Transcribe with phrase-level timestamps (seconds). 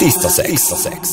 [0.00, 0.48] Tiszta szex.
[0.48, 1.10] Tiszta szex.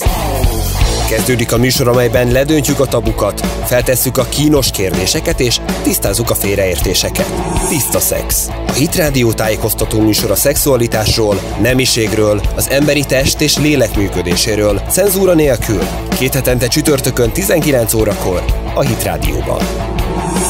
[1.09, 7.33] Kezdődik a műsor, amelyben ledöntjük a tabukat, feltesszük a kínos kérdéseket és tisztázzuk a félreértéseket.
[7.69, 8.47] Tiszta szex.
[8.67, 15.33] A Hit Radio tájékoztató műsor a szexualitásról, nemiségről, az emberi test és lélek működéséről, cenzúra
[15.33, 15.81] nélkül.
[16.19, 18.43] Két hetente csütörtökön 19 órakor
[18.75, 19.61] a Hit Rádióban.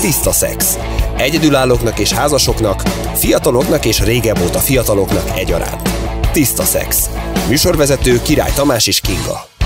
[0.01, 0.77] Tiszta szex.
[1.15, 2.81] Egyedülállóknak és házasoknak,
[3.15, 5.96] fiataloknak és régebb óta fiataloknak egyaránt.
[6.37, 7.09] Tiszta szex.
[7.47, 9.56] Műsorvezető Király Tamás és Kinga.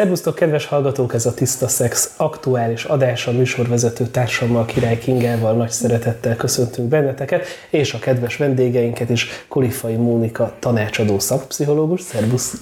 [0.00, 1.14] Szervusztok, kedves hallgatók!
[1.14, 7.94] Ez a Tiszta Szex aktuális adása műsorvezető társammal, Király Kingával nagy szeretettel köszöntünk benneteket, és
[7.94, 12.54] a kedves vendégeinket is, Kolifai Mónika tanácsadó szakpszichológus, szervusz!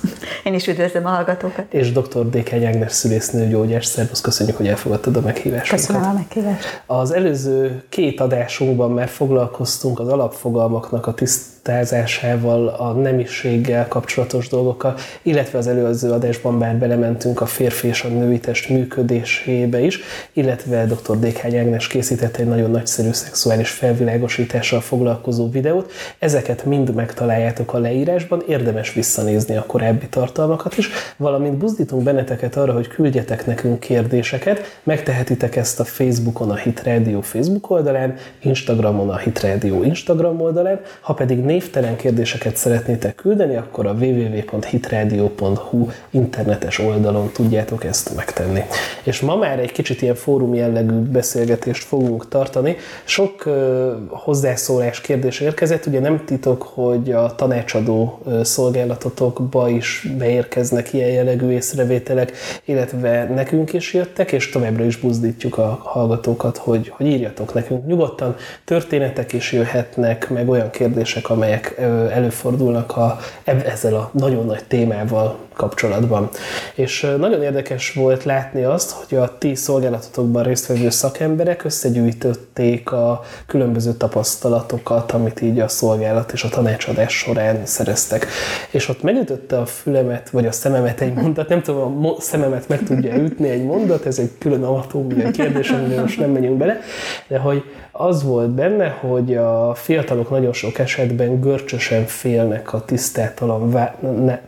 [0.44, 1.72] Én is üdvözlöm a hallgatókat!
[1.72, 2.30] És dr.
[2.30, 5.86] Dékány Ágnes szülésznőgyógyás, szervusz, köszönjük, hogy elfogadtad a meghívásunkat.
[5.86, 6.82] Köszönöm a meghívást!
[6.86, 14.94] Az előző két adásunkban már foglalkoztunk az alapfogalmaknak a tiszt tisztázásával, a nemiséggel kapcsolatos dolgokkal,
[15.22, 20.00] illetve az előző adásban már belementünk a férfi és a női test működésébe is,
[20.32, 21.18] illetve dr.
[21.18, 25.92] Dékány Ágnes készített egy nagyon nagyszerű szexuális felvilágosítással foglalkozó videót.
[26.18, 32.72] Ezeket mind megtaláljátok a leírásban, érdemes visszanézni a korábbi tartalmakat is, valamint buzdítunk benneteket arra,
[32.72, 39.16] hogy küldjetek nekünk kérdéseket, megtehetitek ezt a Facebookon, a Hit Radio Facebook oldalán, Instagramon, a
[39.16, 47.30] Hit Radio Instagram oldalán, ha pedig névtelen kérdéseket szeretnétek küldeni, akkor a www.hitradio.hu internetes oldalon
[47.32, 48.62] tudjátok ezt megtenni.
[49.02, 52.76] És ma már egy kicsit ilyen fórum jellegű beszélgetést fogunk tartani.
[53.04, 61.10] Sok uh, hozzászólás kérdés érkezett, ugye nem titok, hogy a tanácsadó szolgálatotokba is beérkeznek ilyen
[61.10, 62.32] jellegű észrevételek,
[62.64, 68.36] illetve nekünk is jöttek, és továbbra is buzdítjuk a hallgatókat, hogy, hogy írjatok nekünk nyugodtan.
[68.64, 71.74] Történetek is jöhetnek, meg olyan kérdések, amelyek
[72.10, 76.28] előfordulnak a, ezzel a nagyon nagy témával kapcsolatban.
[76.74, 83.92] És nagyon érdekes volt látni azt, hogy a ti szolgálatotokban résztvevő szakemberek összegyűjtötték a különböző
[83.92, 88.26] tapasztalatokat, amit így a szolgálat és a tanácsadás során szereztek.
[88.70, 92.82] És ott megütötte a fülemet, vagy a szememet egy mondat, nem tudom, a szememet meg
[92.82, 96.80] tudja ütni egy mondat, ez egy külön anatómiai kérdés, amiben most nem megyünk bele,
[97.28, 97.62] de hogy
[97.92, 103.90] az volt benne, hogy a fiatalok nagyon sok esetben görcsösen félnek a tisztátalan,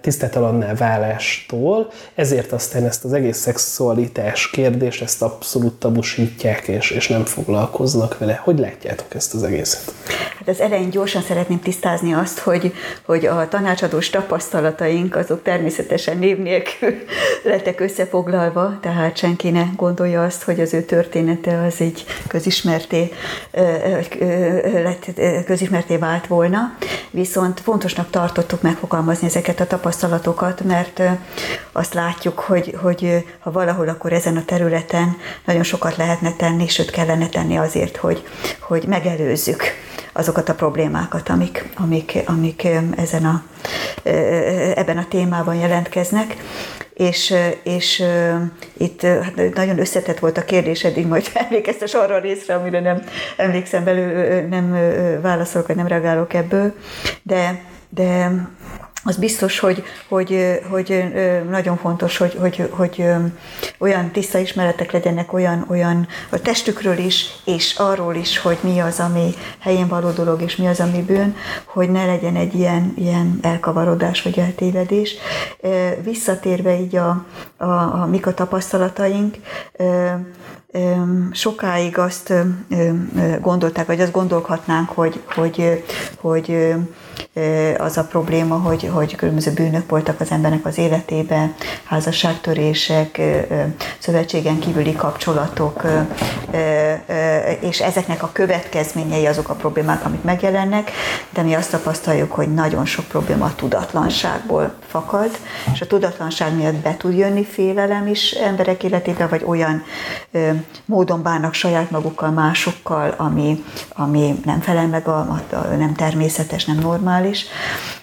[0.00, 7.24] tisztátalanná válástól, ezért aztán ezt az egész szexualitás kérdést, ezt abszolút tabusítják, és, és nem
[7.24, 8.40] foglalkoznak vele.
[8.42, 9.94] Hogy látjátok ezt az egészet?
[10.38, 12.72] Hát az elején gyorsan szeretném tisztázni azt, hogy,
[13.04, 16.94] hogy a tanácsadós tapasztalataink azok természetesen név nélkül
[17.50, 23.12] lettek összefoglalva, tehát senki ne gondolja azt, hogy az ő története az egy közismerté
[24.72, 26.76] lett, közismerté vált volna,
[27.10, 30.89] viszont fontosnak tartottuk megfogalmazni ezeket a tapasztalatokat, mert
[31.72, 36.90] azt látjuk, hogy, hogy ha valahol, akkor ezen a területen nagyon sokat lehetne tenni, sőt
[36.90, 38.26] kellene tenni azért, hogy,
[38.60, 39.62] hogy megelőzzük
[40.12, 43.42] azokat a problémákat, amik, amik, amik ezen a,
[44.74, 46.36] ebben a témában jelentkeznek.
[46.94, 48.04] És, és
[48.76, 53.02] itt hát nagyon összetett volt a kérdés, eddig majd emlékeztes arra a részre, amire nem
[53.36, 54.78] emlékszem belül, nem
[55.20, 56.74] válaszolok, vagy nem reagálok ebből,
[57.22, 58.30] de, de
[59.04, 61.04] az biztos, hogy, hogy, hogy
[61.50, 63.04] nagyon fontos, hogy, hogy, hogy
[63.78, 69.00] olyan tiszta ismeretek legyenek olyan, olyan a testükről is, és arról is, hogy mi az,
[69.00, 73.38] ami helyén való dolog, és mi az, ami bűn, hogy ne legyen egy ilyen, ilyen
[73.42, 75.14] elkavarodás vagy eltévedés.
[76.02, 79.36] Visszatérve így a, a, a mik a tapasztalataink,
[81.32, 82.32] sokáig azt
[83.40, 85.84] gondolták, vagy azt gondolhatnánk, hogy, hogy,
[86.20, 86.74] hogy
[87.78, 91.54] az a probléma, hogy, hogy különböző bűnök voltak az embernek az életében,
[91.84, 93.20] házasságtörések,
[93.98, 95.82] szövetségen kívüli kapcsolatok,
[97.60, 100.90] és ezeknek a következményei azok a problémák, amik megjelennek,
[101.30, 105.30] de mi azt tapasztaljuk, hogy nagyon sok probléma a tudatlanságból fakad,
[105.72, 109.82] és a tudatlanság miatt be tud jönni félelem is emberek életébe, vagy olyan
[110.84, 113.64] módon bánnak saját magukkal, másokkal, ami,
[113.96, 117.44] ami nem felel meg, a, a, nem természetes, nem normális.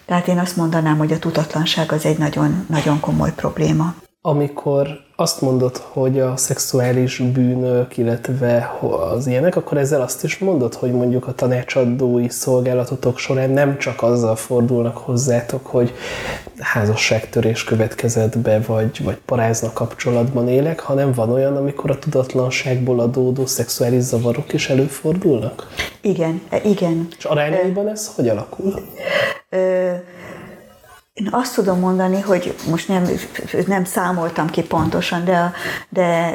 [0.06, 3.94] Tehát én azt mondanám, hogy a tudatlanság az egy nagyon, nagyon komoly probléma.
[4.22, 8.78] Amikor azt mondod, hogy a szexuális bűnök, illetve
[9.14, 14.04] az ilyenek, akkor ezzel azt is mondod, hogy mondjuk a tanácsadói szolgálatotok során nem csak
[14.04, 15.94] azzal fordulnak hozzátok, hogy
[16.60, 23.46] házasságtörés következett be, vagy, vagy parázna kapcsolatban élek, hanem van olyan, amikor a tudatlanságból adódó
[23.46, 25.68] szexuális zavarok is előfordulnak?
[26.02, 27.08] Igen, igen.
[27.18, 28.74] És arányaiban ez hogy alakul?
[31.18, 33.08] Én azt tudom mondani, hogy most nem,
[33.68, 35.54] nem számoltam ki pontosan, de,
[35.90, 36.34] de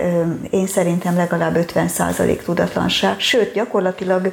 [0.51, 3.21] én szerintem legalább 50% tudatlanság.
[3.21, 4.33] Sőt, gyakorlatilag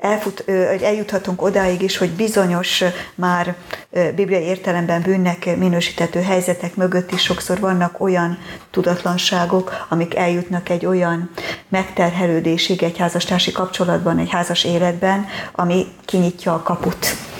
[0.00, 0.44] elfut,
[0.82, 2.84] eljuthatunk odáig is, hogy bizonyos
[3.14, 3.54] már
[4.14, 8.38] bibliai értelemben bűnnek minősítető helyzetek mögött is sokszor vannak olyan
[8.70, 11.30] tudatlanságok, amik eljutnak egy olyan
[11.68, 17.31] megterhelődésig egy házastársi kapcsolatban, egy házas életben, ami kinyitja a kaput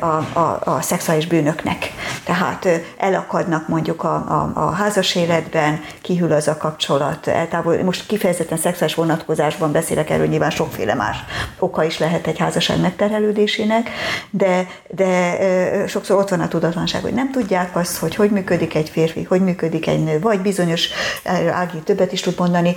[0.00, 1.92] a, a, a szexuális bűnöknek.
[2.24, 7.82] Tehát elakadnak mondjuk a, a, a házas életben, kihűl az a kapcsolat, eltávol.
[7.82, 11.16] Most kifejezetten szexuális vonatkozásban beszélek erről, nyilván sokféle más
[11.58, 13.90] oka is lehet egy házasság megterhelődésének,
[14.30, 15.38] de, de
[15.86, 19.40] sokszor ott van a tudatlanság, hogy nem tudják azt, hogy hogy működik egy férfi, hogy
[19.40, 20.88] működik egy nő, vagy bizonyos,
[21.52, 22.74] Ági többet is tud mondani,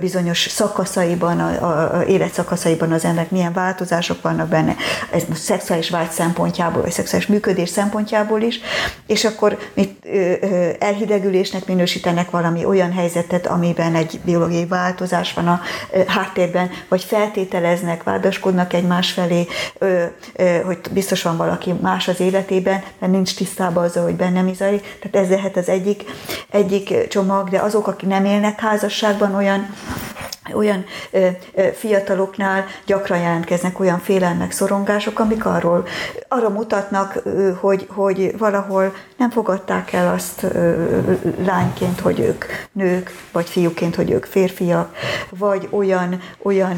[0.00, 4.74] bizonyos szakaszaiban, a, a, a életszakaszaiban az emberek milyen változások vannak benne,
[5.10, 8.60] ez most szexuális vágy szempontjából, vagy szexuális működés szempontjából is,
[9.06, 10.06] és akkor mit
[10.78, 15.60] elhidegülésnek minősítenek valami olyan helyzetet, amiben egy biológiai változás van a
[16.06, 19.46] háttérben, vagy feltételeznek, vádaskodnak egymás felé,
[20.64, 24.98] hogy biztos van valaki más az életében, mert nincs tisztában azzal, hogy benne mi zajlik.
[25.00, 26.04] Tehát ez lehet az egyik,
[26.50, 29.66] egyik csomag, de azok, akik nem élnek házasságban, olyan
[30.52, 35.83] olyan ö, ö, fiataloknál gyakran jelentkeznek olyan félelmek, szorongások, amik arról,
[36.28, 37.22] arra mutatnak,
[37.60, 40.46] hogy, hogy valahol nem fogadták el azt
[41.44, 44.96] lányként, hogy ők nők, vagy fiúként, hogy ők férfiak,
[45.38, 46.76] vagy olyan, olyan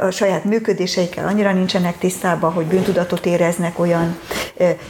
[0.00, 4.18] a saját működéseikkel annyira nincsenek tisztában, hogy bűntudatot éreznek olyan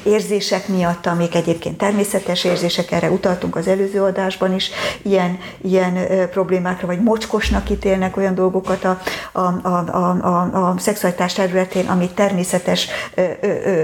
[0.03, 4.71] érzések miatt, amik egyébként természetes érzések, erre utaltunk az előző adásban is,
[5.03, 5.99] ilyen, ilyen
[6.31, 9.01] problémákra, vagy mocskosnak ítélnek, olyan dolgokat a,
[9.33, 12.89] a, a, a, a, a szexualitás területén, ami természetes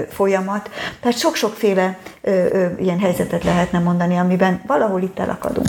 [0.09, 0.69] folyamat.
[1.01, 1.97] Tehát sok-sokféle
[2.79, 5.67] ilyen helyzetet lehetne mondani, amiben valahol itt elakadunk.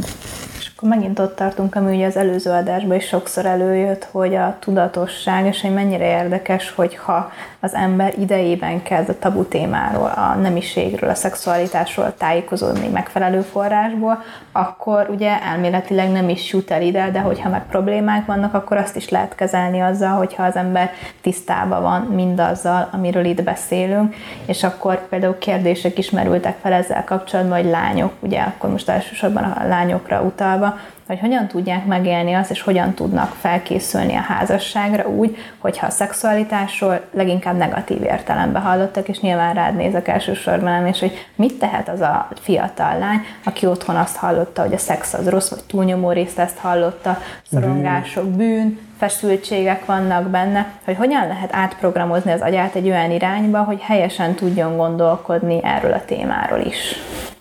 [0.59, 4.57] És akkor megint ott tartunk, ami ugye az előző adásban is sokszor előjött, hogy a
[4.61, 11.11] tudatosság, és hogy mennyire érdekes, hogyha az ember idejében kezd a tabu témáról, a nemiségről,
[11.11, 14.23] a szexualitásról tájékozódni megfelelő forrásból,
[14.53, 18.97] akkor ugye elméletileg nem is jut el ide, de hogyha meg problémák vannak, akkor azt
[18.97, 24.15] is lehet kezelni azzal, hogyha az ember tisztában van mindazzal, amiről itt beszélünk,
[24.47, 29.45] és akkor például kérdések is merültek fel ezzel kapcsolatban, hogy lányok, ugye akkor most elsősorban
[29.45, 30.79] a lányokra utalva,
[31.11, 37.01] hogy hogyan tudják megélni azt, és hogyan tudnak felkészülni a házasságra úgy, hogyha a szexualitásról
[37.13, 42.29] leginkább negatív értelemben hallottak, és nyilván rád nézek elsősorban, és hogy mit tehet az a
[42.41, 46.59] fiatal lány, aki otthon azt hallotta, hogy a szex az rossz, vagy túlnyomó részt ezt
[46.59, 47.19] hallotta,
[47.51, 53.81] szorongások, bűn, feszültségek vannak benne, hogy hogyan lehet átprogramozni az agyát egy olyan irányba, hogy
[53.81, 56.97] helyesen tudjon gondolkodni erről a témáról is.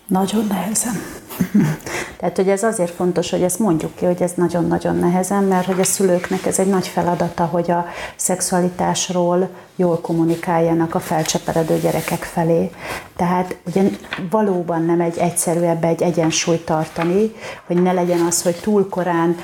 [0.06, 0.94] Nagyon nehezen.
[2.18, 5.80] Tehát, hogy ez azért fontos, hogy ezt mondjuk ki, hogy ez nagyon-nagyon nehezen, mert hogy
[5.80, 12.70] a szülőknek ez egy nagy feladata, hogy a szexualitásról jól kommunikáljanak a felcseperedő gyerekek felé.
[13.20, 13.82] Tehát ugye
[14.30, 17.32] valóban nem egy egyszerű ebbe egy egyensúlyt tartani,
[17.66, 19.36] hogy ne legyen az, hogy túl korán,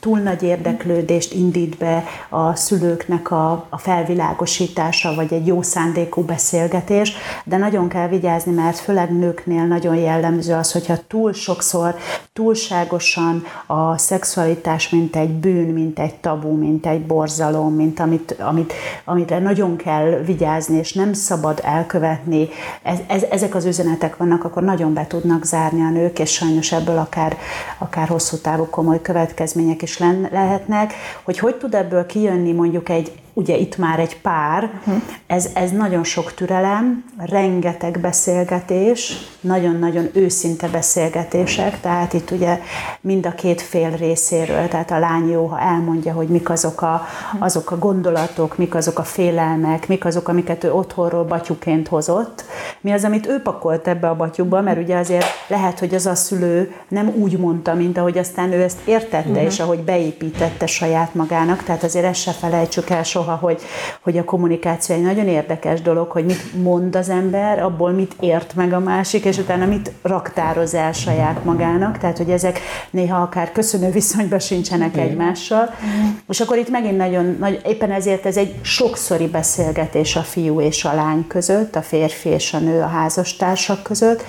[0.00, 7.12] túl nagy érdeklődést indít be a szülőknek a, a felvilágosítása, vagy egy jó szándékú beszélgetés,
[7.44, 11.94] de nagyon kell vigyázni, mert főleg nőknél nagyon jellemző az, hogyha túl sokszor,
[12.32, 18.72] túlságosan a szexualitás, mint egy bűn, mint egy tabu, mint egy borzalom, mint amit, amit,
[19.04, 22.48] amire nagyon kell vigyázni, és nem szabad elkövetni,
[22.82, 26.72] ez, ez, ezek az üzenetek vannak, akkor nagyon be tudnak zárni a nők, és sajnos
[26.72, 27.36] ebből akár,
[27.78, 29.98] akár hosszú távú komoly következmények is
[30.30, 30.92] lehetnek.
[31.22, 35.02] Hogy hogy tud ebből kijönni mondjuk egy, ugye itt már egy pár, uh-huh.
[35.26, 42.60] ez, ez nagyon sok türelem, rengeteg beszélgetés, nagyon-nagyon őszinte beszélgetések, tehát itt ugye
[43.00, 47.06] mind a két fél részéről, tehát a lány jó, ha elmondja, hogy mik azok a,
[47.38, 52.44] azok a gondolatok, mik azok a félelmek, mik azok, amiket ő otthonról batyuként hozott,
[52.80, 56.14] mi az, amit ő pakolt ebbe a batyuba, mert ugye azért lehet, hogy az a
[56.14, 59.44] szülő nem úgy mondta, mint ahogy aztán ő ezt értette, uh-huh.
[59.44, 63.62] és ahogy beépítette saját magának, tehát azért ezt se felejtsük el soha soha, hogy,
[64.00, 68.54] hogy a kommunikáció egy nagyon érdekes dolog, hogy mit mond az ember, abból mit ért
[68.54, 73.52] meg a másik, és utána mit raktároz el saját magának, tehát hogy ezek néha akár
[73.52, 75.74] köszönő viszonyban sincsenek egymással.
[75.82, 76.22] Igen.
[76.28, 80.84] És akkor itt megint nagyon, nagy, éppen ezért ez egy sokszori beszélgetés a fiú és
[80.84, 84.22] a lány között, a férfi és a nő a házastársak között,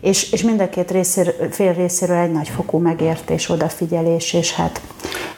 [0.00, 4.80] és, és mind a két részér, fél részéről egy nagyfokú megértés, odafigyelés, és hát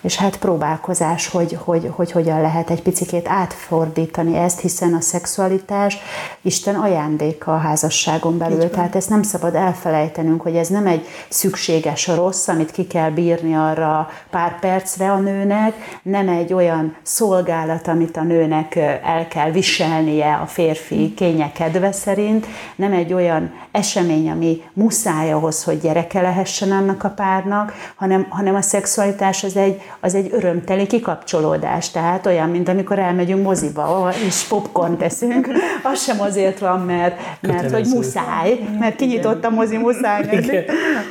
[0.07, 5.99] és hát próbálkozás, hogy, hogy, hogy hogyan lehet egy picikét átfordítani ezt, hiszen a szexualitás
[6.41, 12.07] Isten ajándéka a házasságon belül, tehát ezt nem szabad elfelejtenünk, hogy ez nem egy szükséges
[12.07, 18.17] rossz, amit ki kell bírni arra pár percre a nőnek, nem egy olyan szolgálat, amit
[18.17, 24.63] a nőnek el kell viselnie a férfi kénye kedve szerint, nem egy olyan esemény, ami
[24.73, 30.15] muszáj ahhoz, hogy gyereke lehessen annak a párnak, hanem, hanem a szexualitás az egy, az
[30.15, 31.91] egy örömteli kikapcsolódás.
[31.91, 35.49] Tehát olyan, mint amikor elmegyünk moziba, és popcorn teszünk,
[35.83, 40.45] az sem azért van, mert, mert hogy muszáj, mert kinyitott a mozi, muszáj,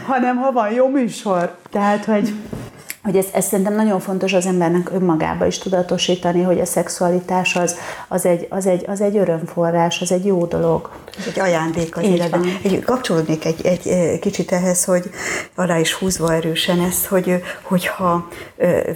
[0.08, 1.56] hanem ha van jó műsor.
[1.72, 2.34] Tehát, hogy
[3.06, 7.76] hogy ez, ez szerintem nagyon fontos az embernek önmagába is tudatosítani, hogy a szexualitás az,
[8.08, 10.90] az, egy, az, egy, az egy örömforrás, az egy jó dolog.
[11.18, 12.44] Ez egy ajándék az életben.
[12.64, 15.10] Egy, kapcsolódnék egy, egy kicsit ehhez, hogy
[15.56, 18.28] alá is húzva erősen ezt, hogy, hogyha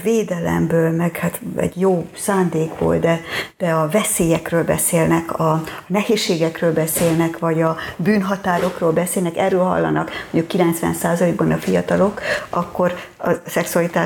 [0.03, 3.21] védelemből, meg hát egy jó szándékból, de,
[3.57, 11.51] de a veszélyekről beszélnek, a nehézségekről beszélnek, vagy a bűnhatárokról beszélnek, erről hallanak mondjuk 90%-ban
[11.51, 13.29] a fiatalok, akkor a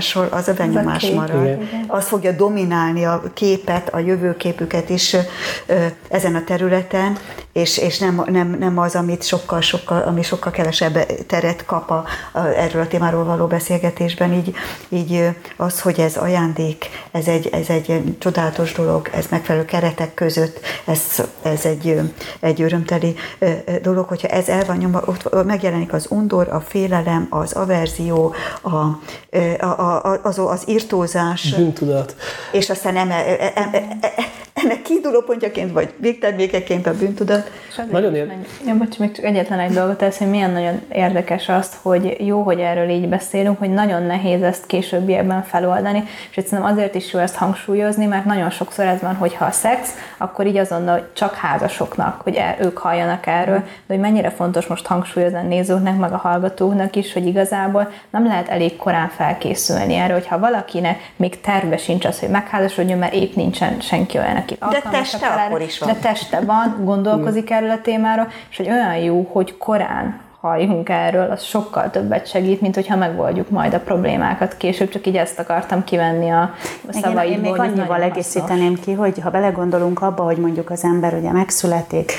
[0.02, 1.44] szexualitásról az a benyomás marad.
[1.44, 1.86] Igen.
[1.88, 5.16] Az fogja dominálni a képet, a jövőképüket is
[6.08, 7.18] ezen a területen,
[7.54, 12.06] és, és nem, nem, nem az, amit sokkal, sokkal, ami sokkal kevesebb teret kap a,
[12.32, 14.34] a, erről a témáról való beszélgetésben.
[14.34, 14.54] Így,
[14.90, 20.60] így az, hogy ez ajándék, ez egy, ez egy csodálatos dolog, ez megfelelő keretek között,
[20.86, 22.00] ez, ez egy,
[22.40, 23.16] egy örömteli
[23.82, 28.70] dolog, hogyha ez el van nyomva, ott megjelenik az undor, a félelem, az averzió, a,
[28.70, 29.00] a,
[29.60, 29.83] a,
[30.22, 31.56] az, az írtózás.
[31.56, 32.16] Bűntudat.
[32.52, 33.98] És aztán eme, eme,
[34.64, 37.52] ennek kiinduló pontjaként, vagy végtermékeként a bűntudat.
[37.92, 38.34] Nagyon ér...
[38.66, 42.42] Ja, bocs, még csak egyetlen egy dolgot tesz, hogy milyen nagyon érdekes azt, hogy jó,
[42.42, 47.20] hogy erről így beszélünk, hogy nagyon nehéz ezt későbbiekben feloldani, és egyszerűen azért is jó
[47.20, 51.14] ezt hangsúlyozni, mert nagyon sokszor ez van, hogy ha a szex, akkor így azonnal hogy
[51.14, 55.98] csak házasoknak, hogy el, ők halljanak erről, de hogy mennyire fontos most hangsúlyozni a nézőknek,
[55.98, 61.42] meg a hallgatóknak is, hogy igazából nem lehet elég korán felkészülni erre, hogyha valakinek még
[61.42, 65.80] terve sincs az, hogy megházasodjon, mert épp nincsen senki olyan, aki de teste akkor is
[65.80, 65.90] van.
[65.90, 71.32] De teste van, gondolkozik erről a témáról, és hogy olyan jó, hogy korán halljunk erről,
[71.32, 75.84] az sokkal többet segít, mint hogyha megoldjuk majd a problémákat később, csak így ezt akartam
[75.84, 76.42] kivenni a,
[76.88, 77.46] a szavaidból.
[77.46, 82.12] Én még annyival egészíteném ki, hogy ha belegondolunk abba, hogy mondjuk az ember ugye megszületik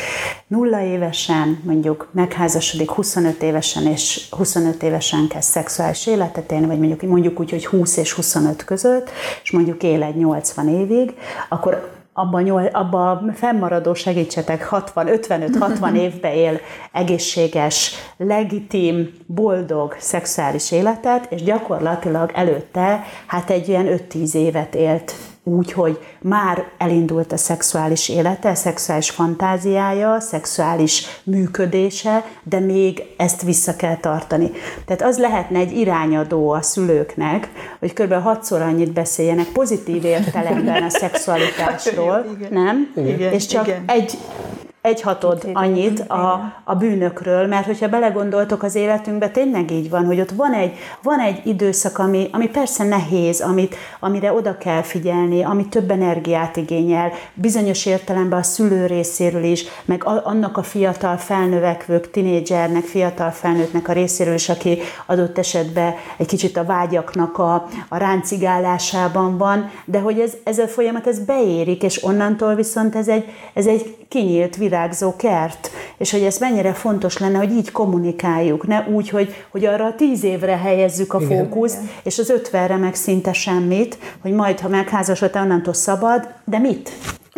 [0.46, 7.02] nulla évesen, mondjuk megházasodik 25 évesen, és 25 évesen kezd szexuális életet élni, vagy mondjuk,
[7.02, 9.10] mondjuk úgy, hogy 20 és 25 között,
[9.42, 11.14] és mondjuk él egy 80 évig,
[11.48, 16.60] akkor abban abba a fennmaradó segítsetek 60, 55-60 évbe él
[16.92, 25.14] egészséges, legitim, boldog szexuális életet, és gyakorlatilag előtte hát egy ilyen 5-10 évet élt
[25.44, 33.02] úgy, hogy már elindult a szexuális élete, a szexuális fantáziája, a szexuális működése, de még
[33.16, 34.50] ezt vissza kell tartani.
[34.84, 37.48] Tehát az lehetne egy irányadó a szülőknek,
[37.78, 38.12] hogy kb.
[38.12, 42.92] hatszor annyit beszéljenek pozitív értelemben a szexualitásról, nem?
[42.96, 43.82] Igen, És csak igen.
[43.86, 44.18] egy
[44.84, 50.20] egy hatod annyit a, a bűnökről, mert hogyha belegondoltok az életünkbe, tényleg így van, hogy
[50.20, 55.42] ott van egy, van egy időszak, ami, ami persze nehéz, amit, amire oda kell figyelni,
[55.42, 61.16] ami több energiát igényel, bizonyos értelemben a szülő részéről is, meg a, annak a fiatal
[61.16, 67.54] felnövekvők, tinédzsernek, fiatal felnőttnek a részéről is, aki adott esetben egy kicsit a vágyaknak a,
[67.88, 73.08] a ráncigálásában van, de hogy ez, ez a folyamat ez beérik, és onnantól viszont ez
[73.08, 73.24] egy,
[73.54, 78.86] ez egy kinyílt virágzó kert, és hogy ez mennyire fontos lenne, hogy így kommunikáljuk, ne
[78.88, 81.38] úgy, hogy, hogy arra a tíz évre helyezzük a Igen.
[81.38, 81.90] fókuszt, Igen.
[82.02, 86.90] és az ötvenre meg szinte semmit, hogy majd, ha megházasodtál, onnantól szabad, de mit?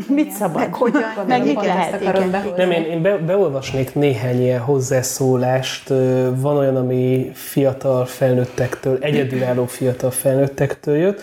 [0.08, 0.56] Mit szabad?
[0.56, 1.02] Meg hogyan?
[1.26, 2.56] Meg mit lehet?
[2.56, 5.88] Nem, én, én be, beolvasnék néhány ilyen hozzászólást.
[6.34, 11.20] Van olyan, ami fiatal felnőttektől, egyedülálló fiatal felnőttektől jött.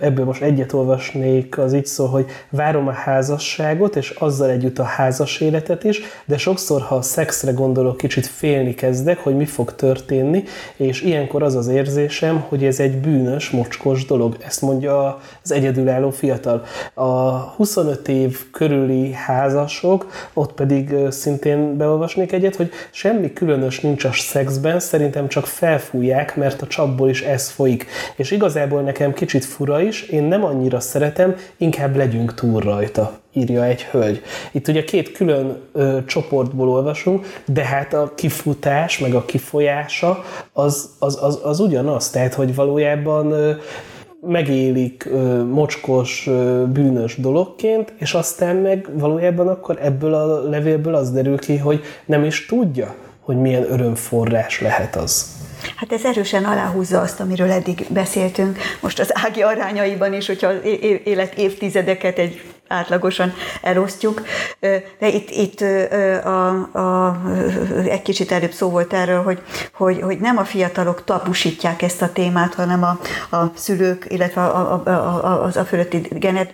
[0.00, 4.84] Ebből most egyet olvasnék, az így szól, hogy várom a házasságot, és azzal együtt a
[4.84, 9.74] házas életet is, de sokszor, ha a szexre gondolok, kicsit félni kezdek, hogy mi fog
[9.74, 10.44] történni,
[10.76, 14.36] és ilyenkor az az érzésem, hogy ez egy bűnös, mocskos dolog.
[14.46, 16.64] Ezt mondja az egyedülálló fiatal.
[16.94, 24.04] A 25 25 év körüli házasok, ott pedig szintén beolvasnék egyet, hogy semmi különös nincs
[24.04, 27.86] a szexben, szerintem csak felfújják, mert a csapból is ez folyik.
[28.16, 33.64] És igazából nekem kicsit fura is, én nem annyira szeretem, inkább legyünk túl rajta írja
[33.64, 34.22] egy hölgy.
[34.52, 40.90] Itt ugye két külön ö, csoportból olvasunk, de hát a kifutás, meg a kifolyása az,
[40.98, 42.10] az, az, az ugyanaz.
[42.10, 43.52] Tehát, hogy valójában ö,
[44.20, 45.08] megélik
[45.50, 46.28] mocskos,
[46.72, 52.24] bűnös dologként, és aztán meg valójában akkor ebből a levélből az derül ki, hogy nem
[52.24, 55.34] is tudja, hogy milyen örömforrás lehet az.
[55.76, 58.58] Hát ez erősen aláhúzza azt, amiről eddig beszéltünk.
[58.80, 60.62] Most az ági arányaiban is, hogyha
[61.04, 63.32] élet évtizedeket egy átlagosan
[63.62, 64.22] elosztjuk.
[64.98, 65.60] De itt, itt
[66.24, 67.20] a, a,
[67.88, 69.42] egy kicsit előbb szó volt erről, hogy,
[69.72, 72.98] hogy, hogy nem a fiatalok tabusítják ezt a témát, hanem a,
[73.36, 76.48] a szülők, illetve a, a, a, az a fölötti gener,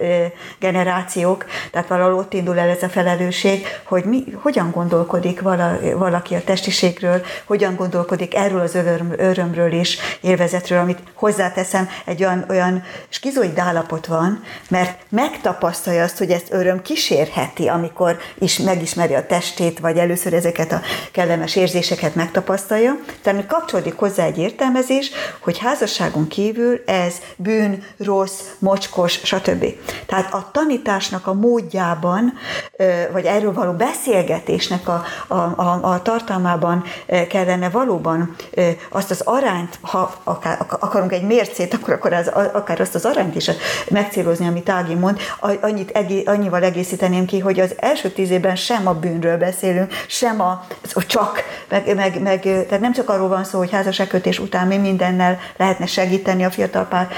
[0.59, 6.35] generációk, tehát valahol ott indul el ez a felelősség, hogy mi, hogyan gondolkodik vala, valaki
[6.35, 12.83] a testiségről, hogyan gondolkodik erről az öröm, örömről és élvezetről, amit hozzáteszem, egy olyan, olyan
[13.09, 19.79] skizoid állapot van, mert megtapasztalja azt, hogy ezt öröm kísérheti, amikor is megismeri a testét,
[19.79, 20.81] vagy először ezeket a
[21.13, 22.97] kellemes érzéseket megtapasztalja.
[23.23, 29.65] Tehát kapcsolódik hozzá egy értelmezés, hogy házasságon kívül ez bűn, rossz, mocskos, stb.
[30.07, 32.33] Tehát a tanításnak a módjában,
[33.13, 36.85] vagy erről való beszélgetésnek a, a, a, a tartalmában
[37.29, 38.37] kellene valóban
[38.89, 43.35] azt az arányt, ha akár, akarunk egy mércét, akkor, akkor az, akár azt az arányt
[43.35, 43.51] is
[43.91, 45.19] megcélozni, amit Ági mond,
[45.61, 50.41] annyit egész, annyival egészíteném ki, hogy az első tíz évben sem a bűnről beszélünk, sem
[50.41, 54.67] a, a csak, meg, meg, meg, tehát nem csak arról van szó, hogy házasságkötés után
[54.67, 57.09] mi mindennel lehetne segíteni a fiatal pár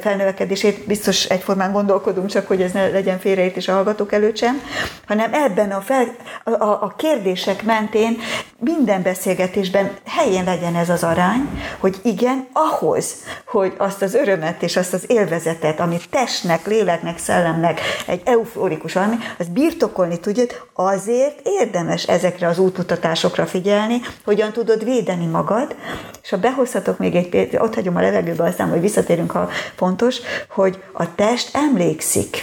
[0.00, 4.60] felnövekedését, biztos egyformán gondolkodunk, csak hogy ez ne legyen félreértés a hallgatók előtt sem,
[5.06, 8.18] hanem ebben a, fel, a, a kérdések mentén
[8.58, 11.48] minden beszélgetésben helyén legyen ez az arány,
[11.78, 13.14] hogy igen, ahhoz,
[13.46, 19.16] hogy azt az örömet és azt az élvezetet, amit testnek, léleknek, szellemnek egy euforikus valami,
[19.38, 25.76] az birtokolni tudod, azért érdemes ezekre az útmutatásokra figyelni, hogyan tudod védeni magad,
[26.22, 30.18] és ha behozhatok még egy példát, ott hagyom a levegőbe, aztán hogy visszatérünk, ha fontos,
[30.48, 32.42] hogy a test emlékszik.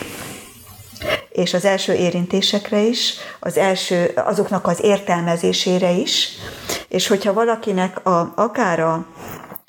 [1.29, 6.29] És az első érintésekre is, az első, azoknak az értelmezésére is,
[6.87, 9.05] és hogyha valakinek a, akár a,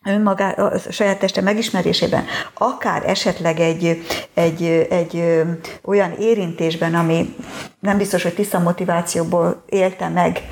[0.04, 4.02] önmagá, a saját teste megismerésében, akár esetleg egy,
[4.34, 5.42] egy, egy
[5.84, 7.34] olyan érintésben, ami
[7.80, 10.42] nem biztos, hogy tiszta motivációból élte meg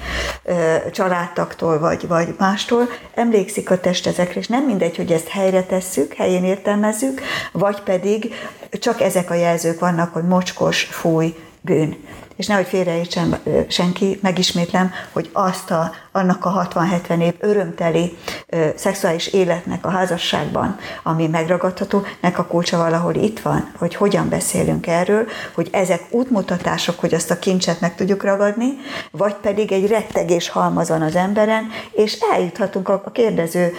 [0.93, 6.15] családtaktól vagy, vagy mástól, emlékszik a test ezekre, és nem mindegy, hogy ezt helyre tesszük,
[6.15, 7.21] helyén értelmezzük,
[7.53, 8.35] vagy pedig
[8.71, 11.97] csak ezek a jelzők vannak, hogy mocskos, fúj, bűn.
[12.37, 19.27] És nehogy félreértsen senki, megismétlem, hogy azt a, annak a 60-70 év örömteli ö, szexuális
[19.27, 25.27] életnek a házasságban, ami megragadható, nek a kulcsa valahol itt van, hogy hogyan beszélünk erről,
[25.55, 28.73] hogy ezek útmutatások, hogy azt a kincset meg tudjuk ragadni,
[29.11, 33.73] vagy pedig egy rettegés halmaz van az emberen, és eljuthatunk a kérdező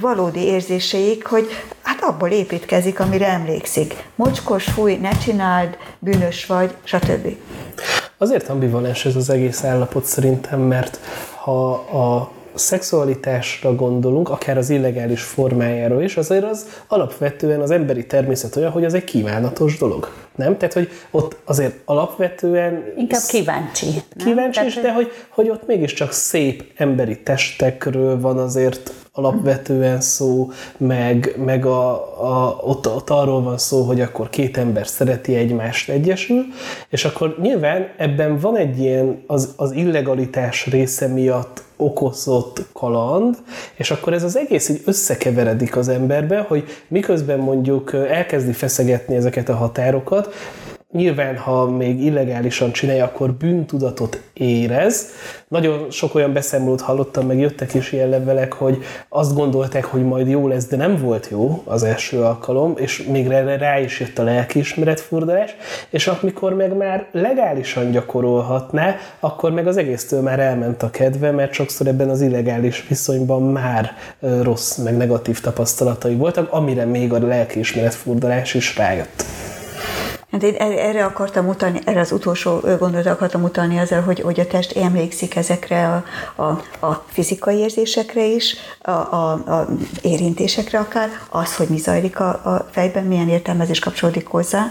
[0.00, 1.46] valódi érzéseik, hogy
[1.82, 3.94] hát abból építkezik, amire emlékszik.
[4.14, 7.36] Mocskos, fúj, ne csináld, bűnös vagy, stb.
[8.18, 11.00] Azért ambivalens ez az egész állapot szerintem, mert
[11.34, 18.56] ha a szexualitásra gondolunk, akár az illegális formájáról is, azért az alapvetően az emberi természet
[18.56, 20.08] olyan, hogy az egy kívánatos dolog.
[20.34, 20.56] Nem?
[20.56, 22.84] Tehát, hogy ott azért alapvetően...
[22.96, 23.86] Inkább kíváncsi.
[24.16, 31.34] Kíváncsi is, de hogy, hogy ott mégiscsak szép emberi testekről van azért alapvetően szó, meg,
[31.44, 31.90] meg a,
[32.22, 36.44] a, ott, ott arról van szó, hogy akkor két ember szereti egymást egyesül,
[36.88, 43.36] és akkor nyilván ebben van egy ilyen az, az illegalitás része miatt okozott kaland,
[43.74, 49.48] és akkor ez az egész így összekeveredik az emberbe, hogy miközben mondjuk elkezdi feszegetni ezeket
[49.48, 50.34] a határokat,
[50.92, 55.06] Nyilván, ha még illegálisan csinálja, akkor bűntudatot érez.
[55.48, 60.28] Nagyon sok olyan beszámolót hallottam, meg jöttek is ilyen levelek, hogy azt gondolták, hogy majd
[60.28, 64.18] jó lesz, de nem volt jó az első alkalom, és még erre rá is jött
[64.18, 65.56] a lelkiismeretfordulás,
[65.90, 71.52] és amikor meg már legálisan gyakorolhatná, akkor meg az egésztől már elment a kedve, mert
[71.52, 73.92] sokszor ebben az illegális viszonyban már
[74.42, 79.24] rossz, meg negatív tapasztalatai voltak, amire még a lelkiismeretfordulás is rájött.
[80.36, 84.46] Hát én erre akartam utalni, erre az utolsó gondolatra akartam utalni ezzel, hogy, hogy a
[84.46, 86.04] test emlékszik ezekre a,
[86.42, 89.68] a, a fizikai érzésekre is, a, a, a
[90.02, 94.66] érintésekre akár, az, hogy mi zajlik a, a fejben, milyen értelmezés kapcsolódik hozzá.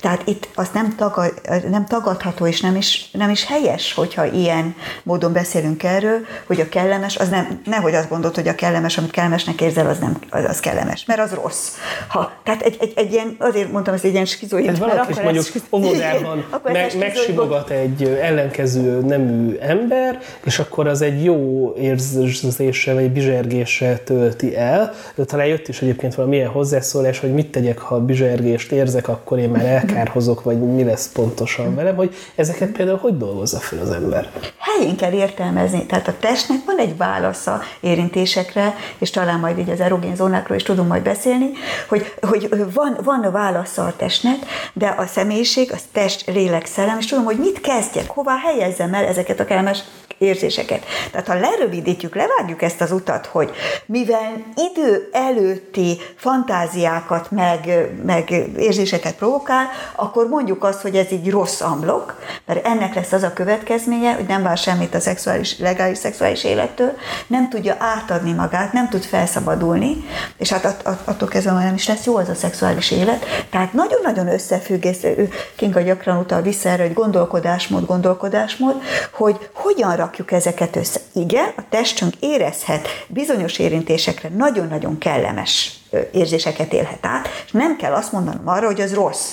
[0.00, 1.32] Tehát itt azt nem, tagad,
[1.70, 6.68] nem tagadható, és nem is, nem is helyes, hogyha ilyen módon beszélünk erről, hogy a
[6.68, 10.44] kellemes, az nem, nehogy azt gondolt, hogy a kellemes, amit kellemesnek érzel, az nem az,
[10.44, 11.68] az kellemes, mert az rossz.
[12.08, 15.46] Ha, tehát egy, egy, egy ilyen, azért mondtam, ez egy ilyen skizoid vannak, és mondjuk
[15.70, 24.04] óvodában meg, megsimogat egy ellenkező nemű ember, és akkor az egy jó érzéssel, vagy bizsergéssel
[24.04, 24.92] tölti el.
[25.14, 29.48] De talán jött is egyébként valamilyen hozzászólás, hogy mit tegyek, ha bizsergést érzek, akkor én
[29.48, 34.30] már elkárhozok, vagy mi lesz pontosan velem, hogy ezeket például hogy dolgozza fel az ember?
[34.58, 35.86] Helyén kell értelmezni.
[35.86, 40.62] Tehát a testnek van egy válasza érintésekre, és talán majd így az erogén zónákról is
[40.62, 41.50] tudunk majd beszélni,
[41.88, 44.36] hogy, hogy van, van válasza a testnek,
[44.80, 49.04] de a személyiség, az test, lélek, szellem, és tudom, hogy mit kezdjek, hová helyezzem el
[49.04, 49.82] ezeket a kellemes
[50.20, 50.84] érzéseket.
[51.10, 53.50] Tehát ha lerövidítjük, levágjuk ezt az utat, hogy
[53.86, 61.60] mivel idő előtti fantáziákat meg, meg érzéseket provokál, akkor mondjuk azt, hogy ez így rossz
[61.60, 66.44] amblok, mert ennek lesz az a következménye, hogy nem vár semmit a szexuális, legális szexuális
[66.44, 66.92] élettől,
[67.26, 70.04] nem tudja átadni magát, nem tud felszabadulni,
[70.36, 73.24] és hát att, att, attól kezdve nem is lesz jó az a szexuális élet.
[73.50, 74.96] Tehát nagyon-nagyon összefügg, és
[75.56, 81.00] Kinga gyakran utal vissza erre, hogy gondolkodásmód, gondolkodásmód, hogy hogyan rakjuk ezeket össze.
[81.12, 85.78] Igen, a testünk érezhet bizonyos érintésekre nagyon-nagyon kellemes
[86.12, 89.30] érzéseket élhet át, és nem kell azt mondanom arra, hogy az rossz.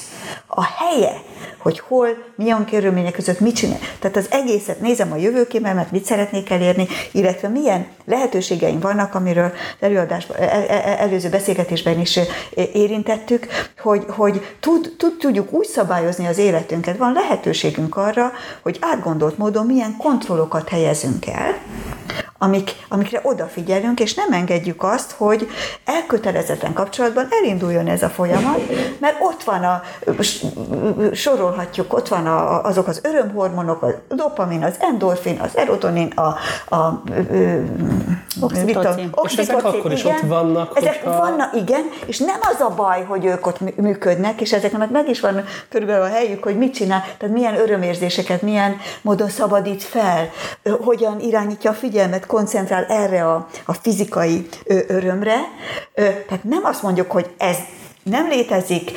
[0.47, 1.21] A helye,
[1.57, 3.79] hogy hol, milyen körülmények között mit csinál.
[3.99, 10.37] Tehát az egészet nézem a jövőképemet, mit szeretnék elérni, illetve milyen lehetőségeim vannak, amiről előadásban,
[10.37, 12.19] el, el, e, előző beszélgetésben is
[12.73, 13.47] érintettük,
[13.79, 19.65] hogy, hogy tud, tud, tudjuk úgy szabályozni az életünket, van lehetőségünk arra, hogy átgondolt módon
[19.65, 21.57] milyen kontrollokat helyezünk el,
[22.37, 25.47] amik, amikre odafigyelünk, és nem engedjük azt, hogy
[25.85, 28.59] elkötelezetten kapcsolatban elinduljon ez a folyamat,
[28.99, 29.81] mert ott van a,
[31.13, 36.35] sorolhatjuk, ott van a, azok az örömhormonok, a dopamin, az endorfin, az erotonin, a,
[36.67, 37.03] a, a
[38.41, 39.13] oxitocin.
[39.23, 40.77] És ezek akkor is igen, ott vannak.
[40.77, 41.19] Ezek hogyha...
[41.19, 45.19] vannak, igen, és nem az a baj, hogy ők ott működnek, és ezeknek meg is
[45.19, 50.29] van körülbelül a helyük, hogy mit csinál, tehát milyen örömérzéseket, milyen módon szabadít fel,
[50.83, 54.47] hogyan irányítja a figyelmet, koncentrál erre a, a fizikai
[54.87, 55.37] örömre.
[55.93, 57.57] Tehát nem azt mondjuk, hogy ez
[58.03, 58.91] nem létezik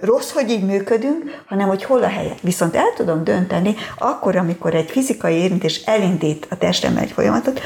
[0.00, 2.34] rossz, hogy így működünk, hanem hogy hol a helye.
[2.40, 7.60] Viszont el tudom dönteni, akkor, amikor egy fizikai érintés elindít a testem egy folyamatot,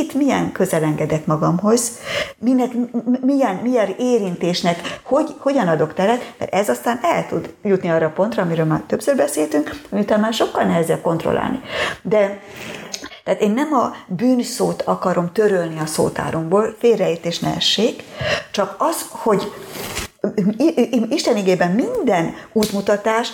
[0.00, 1.98] kit milyen közel engedek magamhoz,
[2.38, 2.70] minek,
[3.20, 8.10] milyen, milyen érintésnek, hogy, hogyan adok teret, mert ez aztán el tud jutni arra a
[8.10, 11.60] pontra, amiről már többször beszéltünk, amit már sokkal nehezebb kontrollálni.
[12.02, 12.40] De
[13.24, 18.02] tehát én nem a bűnszót akarom törölni a szótárunkból, félreértés ne essék,
[18.50, 19.52] csak az, hogy
[21.08, 23.28] Isten igében minden útmutatás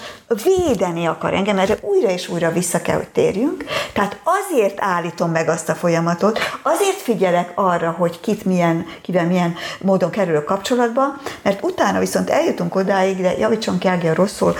[0.44, 3.64] védeni akar engem, erre újra és újra vissza kell, hogy térjünk.
[3.92, 9.54] Tehát azért állítom meg azt a folyamatot, azért figyelek arra, hogy kit milyen, kivel milyen
[9.80, 11.02] módon kerülök kapcsolatba,
[11.42, 14.54] mert utána viszont eljutunk odáig, de javítson ki Ágia rosszul,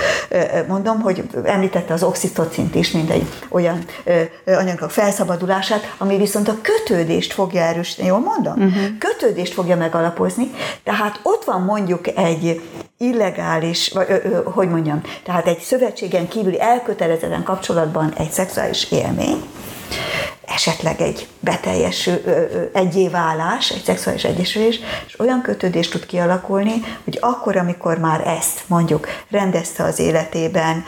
[0.69, 3.85] mondom, hogy említette az oxitocint is, mint egy olyan
[4.47, 8.53] anyagok felszabadulását, ami viszont a kötődést fogja erősíteni, jól mondom?
[8.53, 8.99] Uh-huh.
[8.99, 10.51] Kötődést fogja megalapozni,
[10.85, 12.61] tehát ott van mondjuk egy
[12.99, 19.43] illegális, vagy hogy mondjam, tehát egy szövetségen kívüli elkötelezetten kapcsolatban egy szexuális élmény,
[20.57, 22.23] esetleg egy beteljeső
[22.73, 26.73] egyéválás, egy szexuális egyesülés, és olyan kötődés tud kialakulni,
[27.05, 30.85] hogy akkor, amikor már ezt mondjuk rendezte az életében,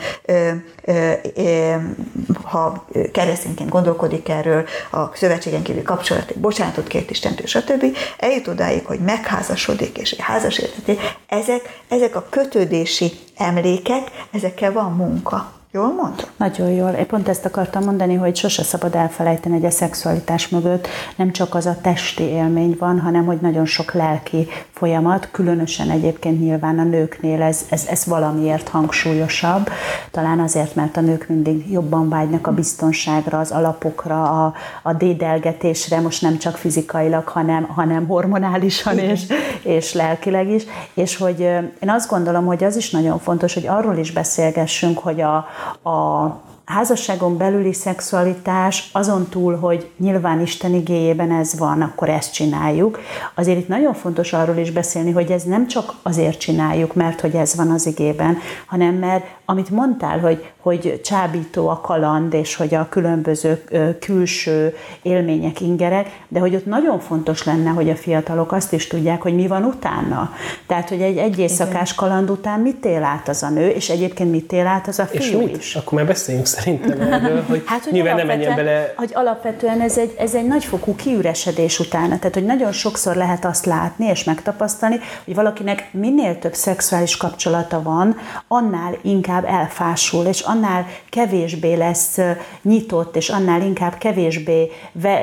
[2.43, 7.85] ha keresztényként gondolkodik erről, a szövetségen kívül kapcsolat, bocsánatot kért Istentől, stb.,
[8.17, 15.58] eljut odáig, hogy megházasodik, és házas életet, ezek, ezek a kötődési emlékek, ezekkel van munka.
[15.71, 16.29] Jól mondtam?
[16.37, 16.89] Nagyon jól.
[16.89, 21.55] Én pont ezt akartam mondani, hogy sose szabad elfelejteni, hogy a szexualitás mögött nem csak
[21.55, 26.83] az a testi élmény van, hanem hogy nagyon sok lelki folyamat, különösen egyébként nyilván a
[26.83, 29.69] nőknél ez, ez, ez valamiért hangsúlyosabb.
[30.11, 34.53] Talán azért, mert a nők mindig jobban vágynak a biztonságra, az alapokra, a,
[34.83, 39.21] a dédelgetésre, most nem csak fizikailag, hanem, hanem hormonálisan és,
[39.63, 40.63] és lelkileg is.
[40.93, 41.39] És hogy
[41.79, 45.47] én azt gondolom, hogy az is nagyon fontos, hogy arról is beszélgessünk, hogy a,
[45.83, 46.27] a
[46.65, 52.99] házasságon belüli szexualitás azon túl, hogy nyilván Isten igéjében ez van, akkor ezt csináljuk.
[53.35, 57.35] Azért itt nagyon fontos arról is beszélni, hogy ez nem csak azért csináljuk, mert hogy
[57.35, 62.75] ez van az igében, hanem mert amit mondtál, hogy, hogy csábító a kaland, és hogy
[62.75, 63.63] a különböző
[63.99, 69.21] külső élmények ingerek, de hogy ott nagyon fontos lenne, hogy a fiatalok azt is tudják,
[69.21, 70.33] hogy mi van utána.
[70.67, 74.31] Tehát, hogy egy egy éjszakás kaland után mit él át az a nő, és egyébként
[74.31, 75.57] mit él át az a fiú és mit?
[75.57, 75.75] is.
[75.75, 78.93] Akkor már beszéljünk szerintem erről, hogy, hát, hogy nyilván nem menjen bele...
[78.97, 82.17] Hogy alapvetően ez egy, ez egy nagyfokú kiüresedés utána.
[82.17, 87.81] Tehát, hogy nagyon sokszor lehet azt látni és megtapasztalni, hogy valakinek minél több szexuális kapcsolata
[87.81, 92.19] van, annál inkább elfásul, és annál kevésbé lesz
[92.61, 94.71] nyitott, és annál inkább kevésbé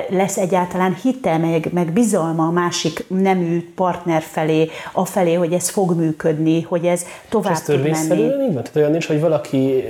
[0.08, 5.68] lesz egyáltalán hite, meg, meg bizalma a másik nemű partner felé, a felé, hogy ez
[5.68, 8.28] fog működni, hogy ez tovább és ez tud menni.
[8.48, 9.84] Tehát olyan nincs, hogy valaki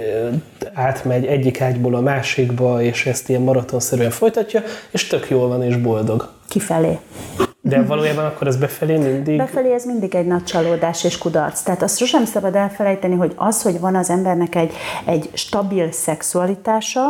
[0.74, 5.76] átmegy egyik ágyból a másikba, és ezt ilyen maratonszerűen folytatja, és tök jól van és
[5.76, 6.34] boldog.
[6.48, 6.98] Kifelé.
[7.68, 9.37] De valójában akkor ez befelé mindig...
[9.37, 11.62] Befelé ez mindig egy nagy csalódás és kudarc.
[11.62, 14.72] Tehát azt sosem szabad elfelejteni, hogy az, hogy van az embernek egy,
[15.04, 17.00] egy stabil szexualitása,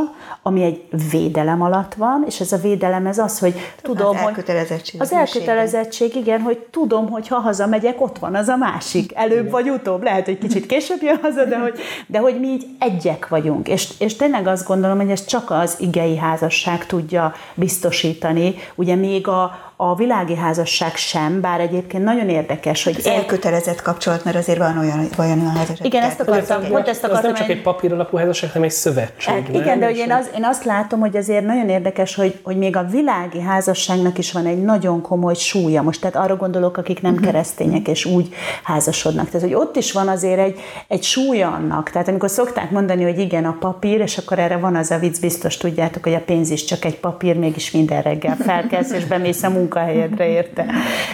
[0.42, 5.00] ami egy védelem alatt van, és ez a védelem ez az, hogy tudom, az elkötelezettség.
[5.00, 9.12] Az elkötelezettség, igen, hogy tudom, hogy ha hazamegyek, ott van az a másik.
[9.14, 9.50] Előbb igen.
[9.50, 10.02] vagy utóbb.
[10.02, 13.68] Lehet, hogy kicsit később jön haza, de hogy, de hogy mi így egyek vagyunk.
[13.68, 18.54] És, és tényleg azt gondolom, hogy ez csak az igei házasság tudja biztosítani.
[18.74, 22.96] Ugye még a, a világi házasság sem, bár egyébként nagyon érdekes, hogy...
[22.98, 25.86] Ez elkötelezett kapcsolat, mert azért van olyan, olyan házasság.
[25.86, 27.18] Igen, ezt akartam, pont ezt akartam.
[27.18, 29.34] Az nem csak egy papír alapú házasság, hanem egy szövetség.
[29.34, 32.56] Hát, igen, de hogy én, az, én azt látom, hogy azért nagyon érdekes, hogy, hogy
[32.56, 35.82] még a világi házasságnak is van egy nagyon komoly súlya.
[35.82, 37.26] Most tehát arra gondolok, akik nem uh-huh.
[37.26, 38.28] keresztények, és úgy
[38.62, 39.26] házasodnak.
[39.26, 41.90] Tehát, hogy ott is van azért egy, egy súlya annak.
[41.90, 45.20] Tehát amikor szokták mondani, hogy igen, a papír, és akkor erre van az a vicc,
[45.20, 49.42] biztos tudjátok, hogy a pénz is csak egy papír, mégis minden reggel felkelsz, és bemész
[49.42, 50.66] a munkahelyedre érte.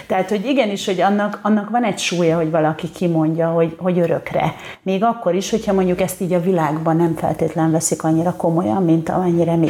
[0.07, 4.53] Tehát, hogy igenis, hogy annak, annak van egy súlya, hogy valaki kimondja, hogy, hogy örökre.
[4.81, 9.09] Még akkor is, hogyha mondjuk ezt így a világban nem feltétlen veszik annyira komolyan, mint
[9.09, 9.69] amennyire mi.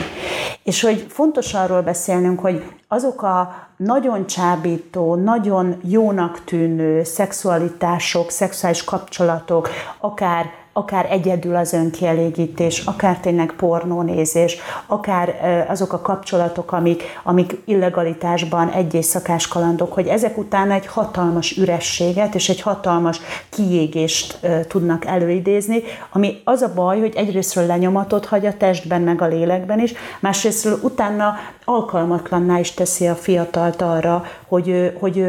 [0.64, 8.84] És hogy fontos arról beszélnünk, hogy azok a nagyon csábító, nagyon jónak tűnő szexualitások, szexuális
[8.84, 9.70] kapcsolatok,
[10.00, 15.36] akár akár egyedül az önkielégítés, akár tényleg pornónézés, akár
[15.70, 22.36] azok a kapcsolatok, amik, amik illegalitásban egy éjszakás kalandok, hogy ezek után egy hatalmas ürességet
[22.36, 28.58] és egy hatalmas kiégést tudnak előidézni, ami az a baj, hogy egyrésztről lenyomatot hagy a
[28.58, 35.26] testben, meg a lélekben is, másrésztről utána alkalmatlanná is teszi a fiatalt arra, hogy, hogy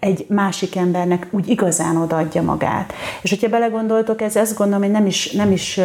[0.00, 2.92] egy másik embernek úgy igazán odaadja magát.
[3.22, 5.80] És hogyha belegondoltok, ez ezt gondolom, hogy nem is, nem is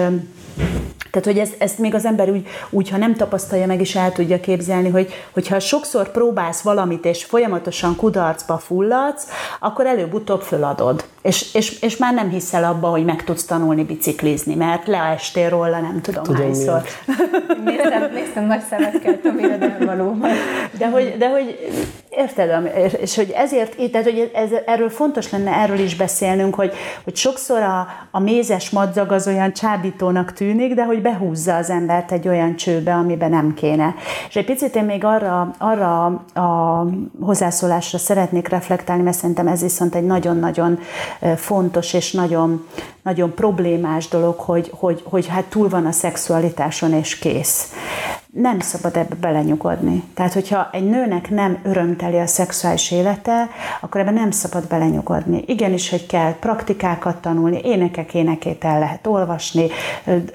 [1.16, 4.12] tehát, hogy ezt, ezt még az ember úgy, úgy, ha nem tapasztalja meg, is el
[4.12, 9.28] tudja képzelni, hogy hogyha sokszor próbálsz valamit, és folyamatosan kudarcba fulladsz,
[9.60, 11.06] akkor előbb-utóbb föladod.
[11.22, 15.80] És, és, és már nem hiszel abba, hogy meg tudsz tanulni biciklizni, mert leestél róla,
[15.80, 16.82] nem tudom, tudom hányszor.
[17.66, 20.30] Néztem, néztem nagy szemekkel, Tomira, de valóban.
[20.78, 21.58] De hogy, de hogy
[22.18, 26.74] Érted, és hogy ezért, tehát hogy ez, erről fontos lenne erről is beszélnünk, hogy,
[27.04, 32.12] hogy sokszor a, a mézes madzag az olyan csábítónak tűnik, de hogy behúzza az embert
[32.12, 33.96] egy olyan csőbe, amiben nem kéne.
[34.28, 36.86] És egy picit én még arra, arra a
[37.22, 40.80] hozzászólásra szeretnék reflektálni, mert szerintem ez viszont egy nagyon-nagyon
[41.36, 42.66] fontos és nagyon,
[43.06, 47.74] nagyon problémás dolog, hogy, hogy, hogy hát túl van a szexualitáson és kész
[48.36, 50.04] nem szabad ebbe belenyugodni.
[50.14, 53.50] Tehát, hogyha egy nőnek nem örömteli a szexuális élete,
[53.82, 55.44] akkor ebbe nem szabad belenyugodni.
[55.48, 59.68] Igenis, hogy kell praktikákat tanulni, énekek énekét el lehet olvasni,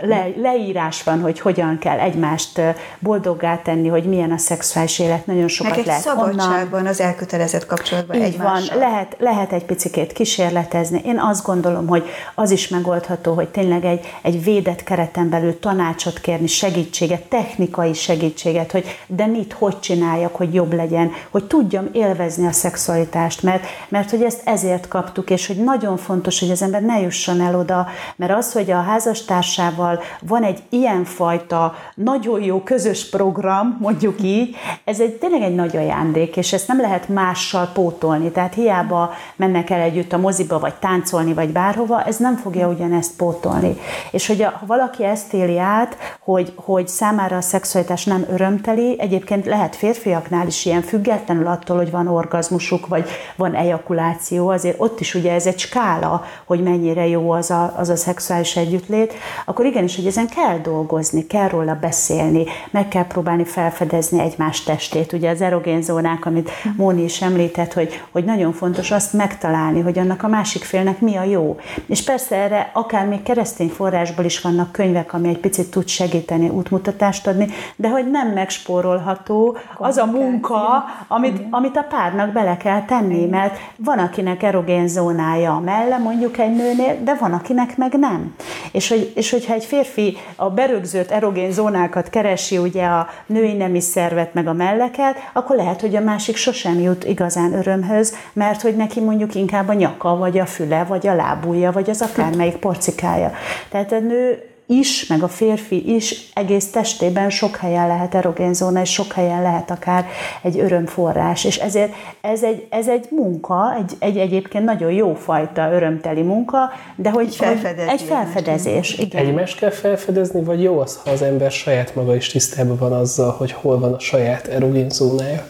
[0.01, 2.61] le, leírás van, hogy hogyan kell egymást
[2.99, 6.87] boldoggá tenni, hogy milyen a szexuális élet, nagyon sokat Meg egy lehet szabadságban, onnan.
[6.87, 8.79] az elkötelezett kapcsolatban Így egymással.
[8.79, 11.01] van, lehet, lehet egy picikét kísérletezni.
[11.05, 12.05] Én azt gondolom, hogy
[12.35, 18.71] az is megoldható, hogy tényleg egy, egy védett kereten belül tanácsot kérni, segítséget, technikai segítséget,
[18.71, 24.11] hogy de mit, hogy csináljak, hogy jobb legyen, hogy tudjam élvezni a szexualitást, mert, mert
[24.11, 27.87] hogy ezt ezért kaptuk, és hogy nagyon fontos, hogy az ember ne jusson el oda,
[28.17, 35.01] mert az, hogy a házastársával van egy ilyenfajta nagyon jó közös program, mondjuk így, ez
[35.01, 39.81] egy tényleg egy nagy ajándék, és ezt nem lehet mással pótolni, tehát hiába mennek el
[39.81, 43.77] együtt a moziba, vagy táncolni, vagy bárhova, ez nem fogja ugyanezt pótolni.
[44.11, 48.97] És hogy a, ha valaki ezt éli át, hogy, hogy számára a szexualitás nem örömteli,
[48.99, 55.01] egyébként lehet férfiaknál is ilyen függetlenül attól, hogy van orgazmusuk, vagy van ejakuláció, azért ott
[55.01, 59.65] is ugye ez egy skála, hogy mennyire jó az a, az a szexuális együttlét, akkor
[59.65, 65.13] igenis, hogy ezen kell dolgozni, kell róla beszélni, meg kell próbálni felfedezni egymás testét.
[65.13, 69.99] Ugye az erogén zónák, amit Móni is említett, hogy, hogy nagyon fontos azt megtalálni, hogy
[69.99, 71.59] annak a másik félnek mi a jó.
[71.87, 76.49] És persze erre akár még keresztény forrásból is vannak könyvek, ami egy picit tud segíteni,
[76.49, 82.85] útmutatást adni, de hogy nem megspórolható az a munka, amit, amit a párnak bele kell
[82.85, 87.93] tenni, mert van, akinek erogén zónája a melle, mondjuk egy nőnél, de van, akinek meg
[87.93, 88.35] nem.
[88.73, 93.81] És, hogy, és hogyha egy férfi a berögzött erogén zónákat keresi, ugye a női nemi
[93.81, 98.77] szervet, meg a melleket, akkor lehet, hogy a másik sosem jut igazán örömhöz, mert hogy
[98.77, 103.33] neki mondjuk inkább a nyaka, vagy a füle, vagy a lábúja, vagy az akármelyik porcikája.
[103.71, 108.81] Tehát a nő is, meg a férfi is egész testében sok helyen lehet erogén zóna,
[108.81, 110.07] és sok helyen lehet akár
[110.43, 111.45] egy örömforrás.
[111.45, 116.59] És ezért ez egy, ez egy munka, egy, egy egyébként nagyon jó fajta örömteli munka,
[116.97, 118.99] de hogy, egy, hogy egy felfedezés.
[118.99, 119.27] Igen.
[119.27, 123.31] Egymást kell felfedezni, vagy jó az, ha az ember saját maga is tisztában van azzal,
[123.31, 125.47] hogy hol van a saját erogén zónája?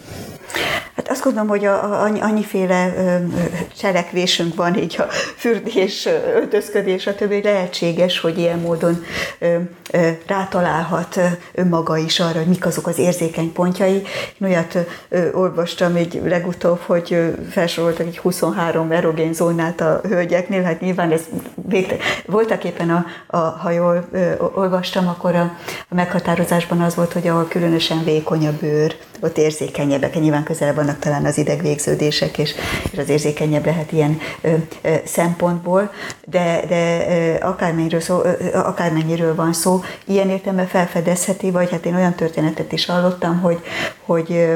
[0.96, 2.92] Hát azt gondolom, hogy a, annyi, annyiféle
[3.78, 5.02] cselekvésünk van, így a
[5.36, 9.04] fürdés, öltözködés, a többi lehetséges, hogy ilyen módon
[10.26, 11.20] rátalálhat
[11.54, 13.94] önmaga is arra, hogy mik azok az érzékeny pontjai.
[13.94, 14.02] Én
[14.40, 14.78] olyat
[15.32, 21.22] olvastam egy legutóbb, hogy felsoroltak egy 23 erogén zónát a hölgyeknél, hát nyilván ez
[21.54, 21.96] végte.
[22.26, 24.08] voltak éppen, a, a, ha jól
[24.54, 25.56] olvastam, akkor a,
[25.88, 30.98] a meghatározásban az volt, hogy ahol különösen vékony a bőr, ott érzékenyebbek, nyilván közel vannak
[30.98, 32.54] talán az idegvégződések, és,
[32.92, 34.52] és az érzékenyebb lehet ilyen ö,
[34.82, 35.90] ö, szempontból,
[36.24, 41.94] de, de ö, akármennyiről, szó, ö, akármennyiről van szó, ilyen értelme felfedezheti, vagy hát én
[41.94, 43.60] olyan történetet is hallottam, hogy,
[44.10, 44.46] hogy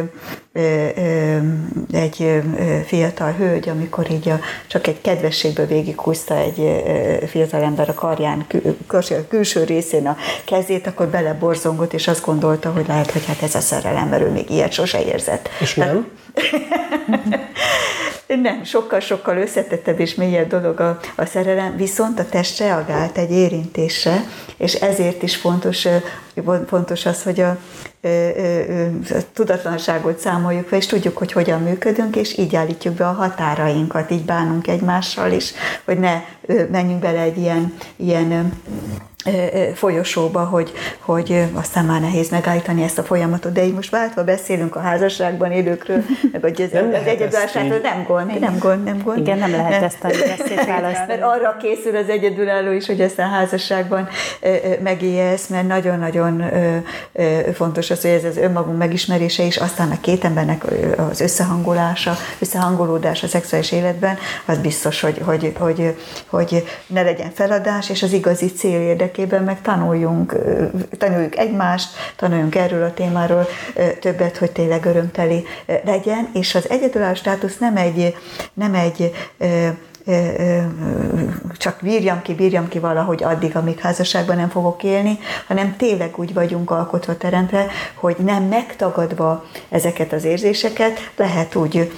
[1.93, 2.43] egy
[2.87, 6.83] fiatal hölgy, amikor így a, csak egy kedvességből végighúzta egy
[7.27, 8.77] fiatal ember a karján, kül,
[9.29, 13.61] külső részén a kezét, akkor beleborzongott, és azt gondolta, hogy lehet, hogy hát ez a
[13.61, 15.49] szerelem, mert ő még ilyet sose érzett.
[15.61, 16.09] És nem?
[18.41, 24.25] Nem, sokkal-sokkal összetettebb és mélyebb dolog a, a szerelem, viszont a test reagált egy érintésre,
[24.57, 25.89] és ezért is fontos,
[26.67, 27.59] fontos az, hogy a,
[28.03, 28.09] a,
[29.15, 34.11] a tudatlanságot számoljuk fel, és tudjuk, hogy hogyan működünk, és így állítjuk be a határainkat,
[34.11, 35.53] így bánunk egymással is,
[35.85, 36.23] hogy ne
[36.71, 38.53] menjünk bele egy ilyen, ilyen
[39.75, 43.53] folyosóba, hogy, hogy aztán már nehéz megállítani ezt a folyamatot.
[43.53, 46.03] De így most váltva beszélünk a házasságban élőkről,
[46.41, 49.19] meg az, nem az egyedülállásról nem gond, nem gond, nem gond.
[49.19, 50.09] Igen, nem lehet ezt a
[50.67, 51.07] választani.
[51.07, 54.09] Mert arra készül az egyedülálló is, hogy ezt a házasságban
[54.83, 56.43] megélje ezt, mert nagyon-nagyon
[57.55, 60.65] fontos az, hogy ez az önmagunk megismerése is, aztán a két embernek
[61.11, 67.91] az összehangolása, összehangolódás a szexuális életben, az biztos, hogy, hogy, hogy, hogy ne legyen feladás,
[67.91, 70.37] és az igazi cél érdek érdekében meg tanuljunk,
[70.99, 73.47] tanuljuk egymást, tanuljunk erről a témáról
[74.01, 75.45] többet, hogy tényleg örömteli
[75.85, 78.17] legyen, és az egyedülálló státusz nem egy,
[78.55, 79.13] nem egy
[81.59, 86.35] csak bírjam ki, bírjam ki valahogy addig, amíg házasságban nem fogok élni, hanem tényleg úgy
[86.35, 91.93] vagyunk alkotva, teremtve, hogy nem megtagadva ezeket az érzéseket, lehet úgy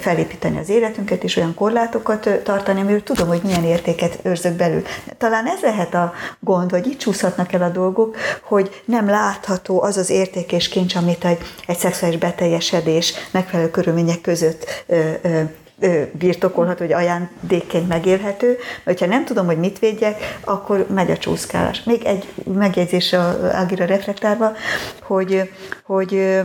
[0.00, 4.82] felépíteni az életünket, és olyan korlátokat tartani, amiről tudom, hogy milyen értéket őrzök belül.
[5.18, 9.96] Talán ez lehet a gond, vagy itt csúszhatnak el a dolgok, hogy nem látható az
[9.96, 14.84] az érték és kincs, amit egy, egy szexuális beteljesedés megfelelő körülmények között
[16.12, 21.82] birtokolható, hogy ajándékként megélhető, mert ha nem tudom, hogy mit védjek, akkor megy a csúszkálás.
[21.82, 24.52] Még egy megjegyzés a Ágira reflektálva,
[25.02, 25.50] hogy,
[25.82, 26.40] hogy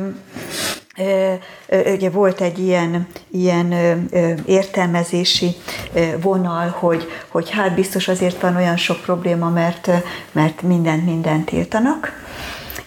[1.94, 3.74] ugye volt egy ilyen, ilyen
[4.46, 5.56] értelmezési
[6.22, 9.90] vonal, hogy, hogy hát biztos azért van olyan sok probléma, mert,
[10.32, 12.12] mert mindent mindent tiltanak,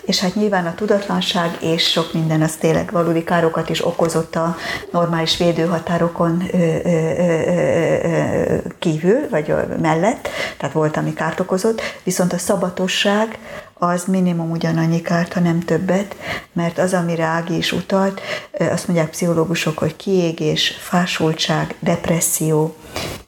[0.07, 4.57] és hát nyilván a tudatlanság és sok minden az tényleg valódi károkat is okozott a
[4.91, 6.43] normális védőhatárokon
[8.79, 13.39] kívül, vagy mellett, tehát volt, ami kárt okozott, viszont a szabatosság
[13.75, 16.17] az minimum ugyanannyi kárt, ha nem többet,
[16.53, 18.21] mert az, amire Ági is utalt,
[18.59, 22.77] azt mondják pszichológusok, hogy kiégés, fásultság, depresszió,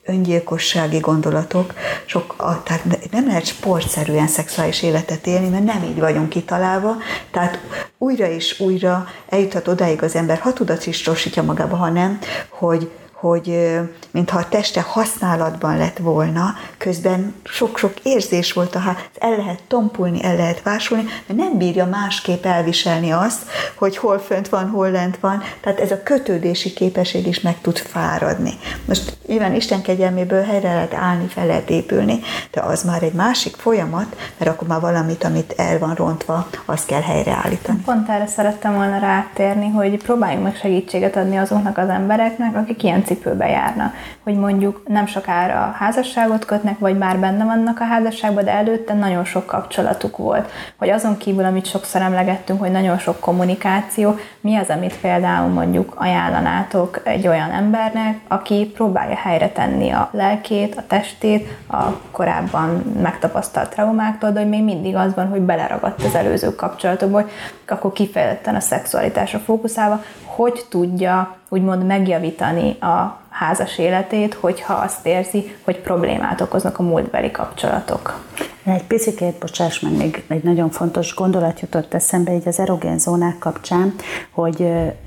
[0.05, 1.75] öngyilkossági gondolatok,
[2.07, 6.97] sok, tehát nem lehet sportszerűen szexuális életet élni, mert nem így vagyunk kitalálva,
[7.31, 7.59] tehát
[7.99, 13.79] újra és újra eljuthat odáig az ember, ha tudatosítja magába, ha nem, hogy, hogy
[14.11, 20.37] mintha a teste használatban lett volna, közben sok-sok érzés volt, ha el lehet tompulni, el
[20.37, 23.43] lehet vásulni, mert nem bírja másképp elviselni azt,
[23.75, 27.77] hogy hol fönt van, hol lent van, tehát ez a kötődési képesség is meg tud
[27.77, 28.53] fáradni.
[28.85, 33.57] Most nyilván Isten kegyelméből helyre lehet állni, fel lehet épülni, de az már egy másik
[33.57, 37.81] folyamat, mert akkor már valamit, amit el van rontva, azt kell helyreállítani.
[37.85, 43.05] Pont erre szerettem volna rátérni, hogy próbáljunk meg segítséget adni azoknak az embereknek, akik ilyen
[43.09, 43.95] cipőbe járnak.
[44.23, 49.25] Hogy mondjuk nem sokára házasságot kötnek, vagy már benne vannak a házasságban, de előtte nagyon
[49.25, 50.51] sok kapcsolatuk volt.
[50.77, 55.95] Hogy azon kívül, amit sokszor emlegettünk, hogy nagyon sok kommunikáció, mi az, amit például mondjuk
[55.97, 62.69] ajánlanátok egy olyan embernek, aki próbálja helyre tenni a lelkét, a testét, a korábban
[63.03, 67.29] megtapasztalt traumáktól, de hogy még mindig az van, hogy beleragadt az előző kapcsolatokból,
[67.67, 70.03] akkor kifejezetten a szexualitásra fókuszálva,
[70.39, 77.31] hogy tudja úgymond megjavítani a házas életét, hogyha azt érzi, hogy problémát okoznak a múltbeli
[77.31, 78.25] kapcsolatok.
[78.65, 83.39] Egy picit, bocsáss meg, még egy nagyon fontos gondolat jutott eszembe így az erogén zónák
[83.39, 83.95] kapcsán,
[84.31, 84.61] hogy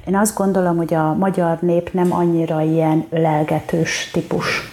[0.08, 4.72] én azt gondolom, hogy a magyar nép nem annyira ilyen ölelgetős típus.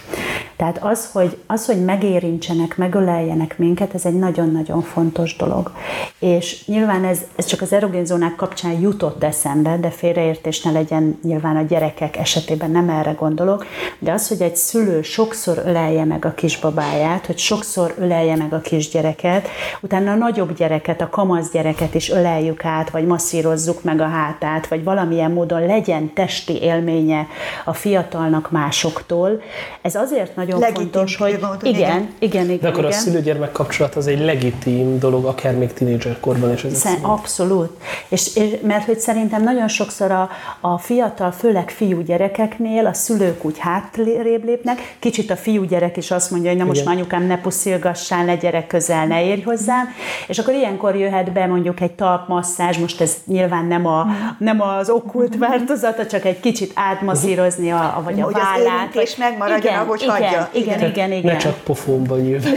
[0.59, 5.71] Tehát az, hogy, az, hogy megérintsenek, megöleljenek minket, ez egy nagyon-nagyon fontos dolog.
[6.19, 11.55] És nyilván ez, ez csak az erogén kapcsán jutott eszembe, de félreértés ne legyen nyilván
[11.55, 13.65] a gyerekek esetében, nem erre gondolok,
[13.99, 18.61] de az, hogy egy szülő sokszor ölelje meg a kisbabáját, hogy sokszor ölelje meg a
[18.61, 19.47] kisgyereket,
[19.81, 24.67] utána a nagyobb gyereket, a kamasz gyereket is öleljük át, vagy masszírozzuk meg a hátát,
[24.67, 27.27] vagy valamilyen módon legyen testi élménye
[27.65, 29.41] a fiatalnak másoktól.
[29.81, 31.29] Ez azért nagyon nagyon legitim fontos, hogy
[31.61, 32.59] igen, igen, igen, igen.
[32.59, 32.97] De akkor igen.
[32.97, 36.63] a szülő-gyermek kapcsolat az egy legitim dolog, akár még tínédzserkorban is.
[36.63, 37.69] Ez abszolút.
[38.07, 40.29] És, és, mert hogy szerintem nagyon sokszor a,
[40.59, 46.11] a fiatal, főleg fiú gyerekeknél a szülők úgy hátrébb lépnek, kicsit a fiú gyerek is
[46.11, 49.89] azt mondja, hogy na most már anyukám ne puszilgassál, ne gyerek közel, ne érj hozzám,
[50.27, 54.89] és akkor ilyenkor jöhet be mondjuk egy talpmasszázs, most ez nyilván nem, a, nem az
[54.89, 58.93] okkult változata, csak egy kicsit átmasszírozni a, a vagy a vállát.
[58.93, 61.33] Hogy az megmaradjon, igen, ahogy igen, hagyja igen, igen, igen, igen.
[61.33, 62.53] Ne csak pofonban nyilván.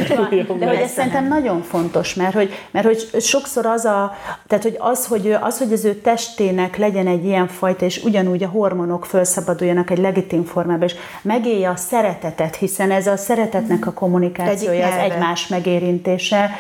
[0.58, 4.16] De hogy ez szerintem nagyon fontos, mert hogy, mert hogy sokszor az a,
[4.46, 8.42] tehát hogy az, hogy, az, hogy az ő testének legyen egy ilyen fajta, és ugyanúgy
[8.42, 13.92] a hormonok felszabaduljanak egy legitim formában, és megélje a szeretetet, hiszen ez a szeretetnek a
[13.92, 16.50] kommunikációja, az egymás megérintése,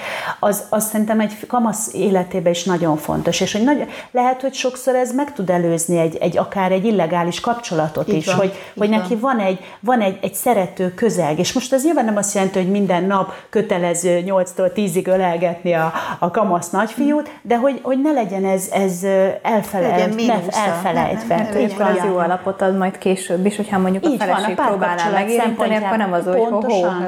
[0.40, 4.94] az, az szerintem egy kamasz életében is nagyon fontos, és hogy nagy, lehet, hogy sokszor
[4.94, 8.88] ez meg tud előzni egy, egy akár egy illegális kapcsolatot Így is, van, hogy, hogy
[8.88, 8.98] van.
[8.98, 11.38] neki van egy, van egy, egy szerető köz közeg.
[11.38, 15.92] És most ez nyilván nem azt jelenti, hogy minden nap kötelező 8-tól 10-ig ölelgetni a,
[16.18, 19.02] a kamasz nagyfiút, de hogy, hogy ne legyen ez, ez
[19.42, 21.36] elfelejt, ne, elfelejtve.
[21.36, 24.56] Nem, nem, nem, az jó alapot ad majd később is, hogyha mondjuk Így a feleség
[24.56, 26.60] van, a próbálná megérinteni, akkor nem az, hogy ho,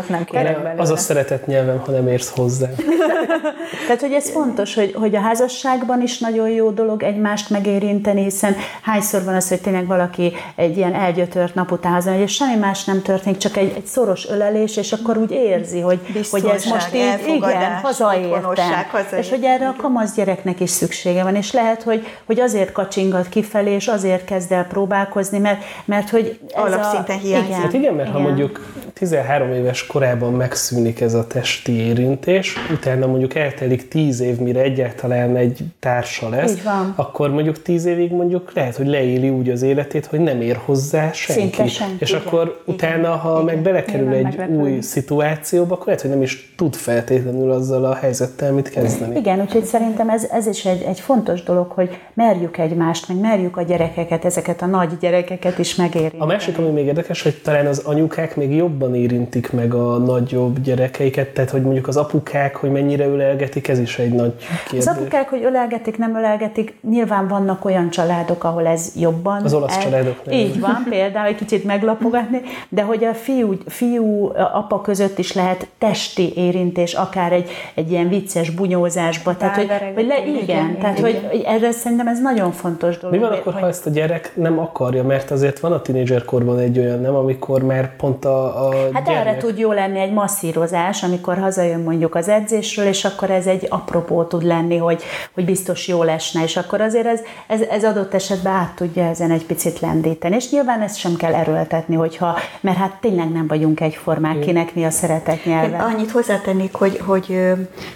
[0.08, 0.82] nem kérek belőle.
[0.82, 2.68] Az a szeretett nyelvem, ha nem érsz hozzá.
[3.86, 8.56] Tehát, hogy ez fontos, hogy, hogy a házasságban is nagyon jó dolog egymást megérinteni, hiszen
[8.82, 12.84] hányszor van az, hogy tényleg valaki egy ilyen elgyötört nap után hazajön, és semmi más
[12.84, 16.94] nem történik, csak egy, egy szoros ölelés, és akkor úgy érzi, hogy, hogy ez most
[16.94, 19.18] így, igen, hazaértem.
[19.18, 23.28] És hogy erre a kamasz gyereknek is szüksége van, és lehet, hogy, hogy azért kacsingat
[23.28, 27.48] kifelé, és azért kezd el próbálkozni, mert, mert hogy ez Alapszinten hiányzik.
[27.48, 28.20] Igen, hát igen, mert igen.
[28.20, 28.60] ha mondjuk
[28.92, 35.36] 13 éves korában megszűnik ez a testi érintés, utána mondjuk eltelik 10 év, mire egyáltalán
[35.36, 36.54] egy társa lesz,
[36.94, 41.12] akkor mondjuk 10 évig mondjuk lehet, hogy leéli úgy az életét, hogy nem ér hozzá
[41.12, 41.40] senki.
[41.40, 44.54] Szinte senki és igen, akkor igen, utána, ha igen, meg belekerül egy meglepő.
[44.54, 49.16] új szituációba, akkor lehet, hogy nem is tud feltétlenül azzal a helyzettel mit kezdeni.
[49.16, 53.56] Igen, úgyhogy szerintem ez, ez is egy, egy fontos dolog, hogy merjük egymást, meg merjük
[53.56, 56.22] a gyerekeket, ezeket a nagy gyerekeket is megérinteni.
[56.22, 60.60] A másik, ami még érdekes, hogy talán az anyukák még jobban érintik meg a nagyobb
[60.60, 64.34] gyerekeiket, tehát hogy mondjuk az apukák, hogy mennyire ölelgetik, ez is egy nagy
[64.68, 64.86] kérdés.
[64.86, 69.42] Az apukák, hogy ölelgetik, nem ölelgetik, nyilván vannak olyan családok, ahol ez jobban.
[69.44, 69.82] Az olasz el...
[69.82, 70.24] családok.
[70.24, 70.38] Nem.
[70.38, 75.66] Így van, például egy kicsit meglapogatni, de hogy a fiú, fiú, apa között is lehet
[75.78, 79.36] testi érintés, akár egy, egy ilyen vicces bunyózásba.
[79.36, 81.10] Tehát, hogy, hogy le, igen, igen, tehát, igen.
[81.10, 83.16] Hogy, hogy erre szerintem ez nagyon fontos dolog.
[83.16, 83.62] Mi van akkor, hogy...
[83.62, 87.62] ha ezt a gyerek nem akarja, mert azért van a tinédzserkorban egy olyan, nem, amikor
[87.62, 89.26] már pont a, a Hát gyermek...
[89.26, 93.66] erre tud jó lenni egy masszírozás, amikor hazajön mondjuk az edzésről, és akkor ez egy
[93.68, 95.02] apropó tud lenni, hogy,
[95.34, 99.30] hogy biztos jó lesne, és akkor azért ez, ez, ez adott esetben át tudja ezen
[99.30, 100.34] egy picit lendíteni.
[100.34, 104.84] És nyilván ezt sem kell erőltetni, hogyha, mert hát tényleg nem vagyunk egyformák, kinek mi
[104.84, 105.76] a szeretet nyelve.
[105.76, 107.38] Én annyit hozzátennék, hogy, hogy,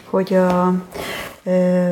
[0.04, 0.72] hogy a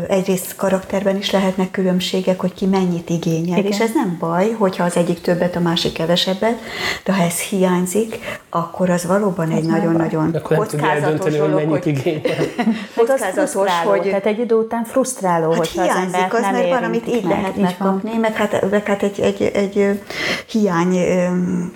[0.09, 3.73] egyrészt karakterben is lehetnek különbségek, hogy ki mennyit igényel, Igen.
[3.73, 6.59] és ez nem baj, hogyha az egyik többet, a másik kevesebbet,
[7.05, 8.19] de ha ez hiányzik,
[8.51, 12.37] akkor az valóban egy nagyon-nagyon kockázatos dolog, hogy mennyit igényel.
[12.97, 13.53] kockázatos,
[13.85, 14.03] hogy...
[14.03, 17.07] Tehát egy idő után frusztráló, hát hogyha hiányzik, az, ember az nem mert van, amit
[17.09, 20.01] így meg, lehet megkapni, meg hát, meg hát egy, egy, egy
[20.47, 20.97] hiány,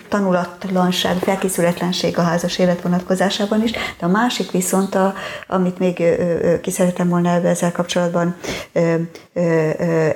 [0.09, 5.15] tanulatlanság, felkészületlenség a házas élet vonatkozásában is, de a másik viszont, a,
[5.47, 6.03] amit még
[6.63, 8.37] ki szeretem volna ezzel kapcsolatban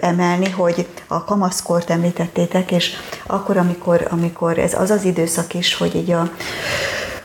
[0.00, 2.92] emelni, hogy a kamaszkort említettétek, és
[3.26, 6.30] akkor, amikor, amikor ez az az időszak is, hogy így a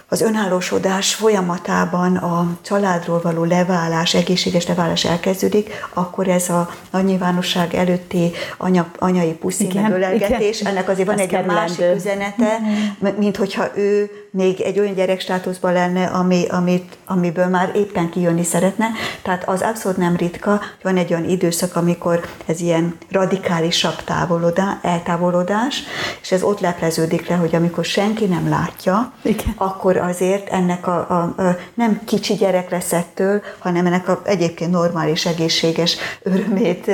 [0.10, 7.74] az önállósodás folyamatában a családról való leválás, egészséges leválás elkezdődik, akkor ez a nagy nyilvánosság
[7.74, 11.60] előtti anya, anyai puszi megölelgetés, ennek azért van ez egy kerülendő.
[11.60, 13.18] másik üzenete, mm-hmm.
[13.18, 18.86] mint hogyha ő még egy olyan gyerekstátuszban lenne, ami, amit, amiből már éppen kijönni szeretne.
[19.22, 24.76] Tehát az abszolút nem ritka, hogy van egy olyan időszak, amikor ez ilyen radikálisabb távolodás,
[24.82, 25.84] eltávolodás,
[26.22, 29.54] és ez ott lepleződik le, hogy amikor senki nem látja, Igen.
[29.56, 34.72] akkor azért ennek a, a, a nem kicsi gyerek lesz ettől, hanem ennek a egyébként
[34.72, 36.92] normális, egészséges örömét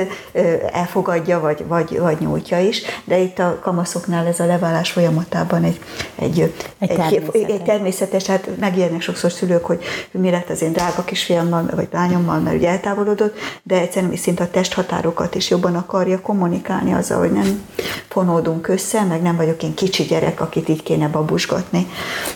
[0.72, 2.82] elfogadja, vagy, vagy, vagy nyújtja is.
[3.04, 5.80] De itt a kamaszoknál ez a leválás folyamatában egy,
[6.14, 6.40] egy,
[6.78, 7.62] egy, egy természetes.
[7.64, 12.56] természetes, hát megjelennek sokszor szülők, hogy mi lett az én drága kisfiammal, vagy lányommal, mert
[12.56, 17.66] ugye eltávolodott, de egyszerűen szinte a testhatárokat is jobban akarja kommunikálni azzal, hogy nem
[18.08, 21.86] fonódunk össze, meg nem vagyok én kicsi gyerek, akit így kéne babusgatni.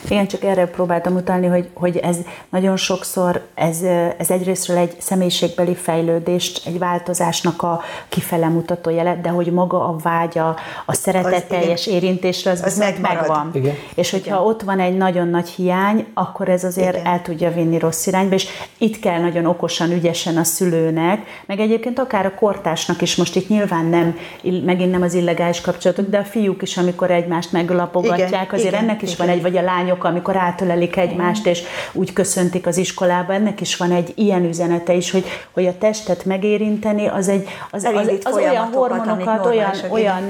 [0.08, 2.16] Igen, csak erre próbáltam utalni, hogy, hogy ez
[2.48, 3.82] nagyon sokszor, ez,
[4.18, 9.96] ez egyrésztről egy személyiségbeli fejlődést, egy változásnak a kifele mutató jelet, de hogy maga a
[10.02, 10.56] vágya,
[10.86, 13.50] a szeretetteljes érintésre, az, az megvan.
[13.52, 13.74] Igen.
[13.94, 14.46] És hogyha igen.
[14.46, 17.06] ott van egy nagyon nagy hiány, akkor ez azért Igen.
[17.06, 18.46] el tudja vinni rossz irányba, és
[18.78, 23.48] itt kell nagyon okosan, ügyesen a szülőnek, meg egyébként akár a kortásnak is, most itt
[23.48, 24.18] nyilván nem,
[24.64, 28.48] megint nem az illegális kapcsolatok, de a fiúk is, amikor egymást meglapogatják, Igen.
[28.50, 28.82] azért Igen.
[28.82, 29.26] ennek is Igen.
[29.26, 33.76] van egy, vagy a lányok, amikor átölelik egymást, és úgy köszöntik az iskolába, ennek is
[33.76, 38.18] van egy ilyen üzenete is, hogy, hogy a testet megérinteni, az egy, az, az, az,
[38.22, 40.22] az olyan hormonokat, olyan, olyan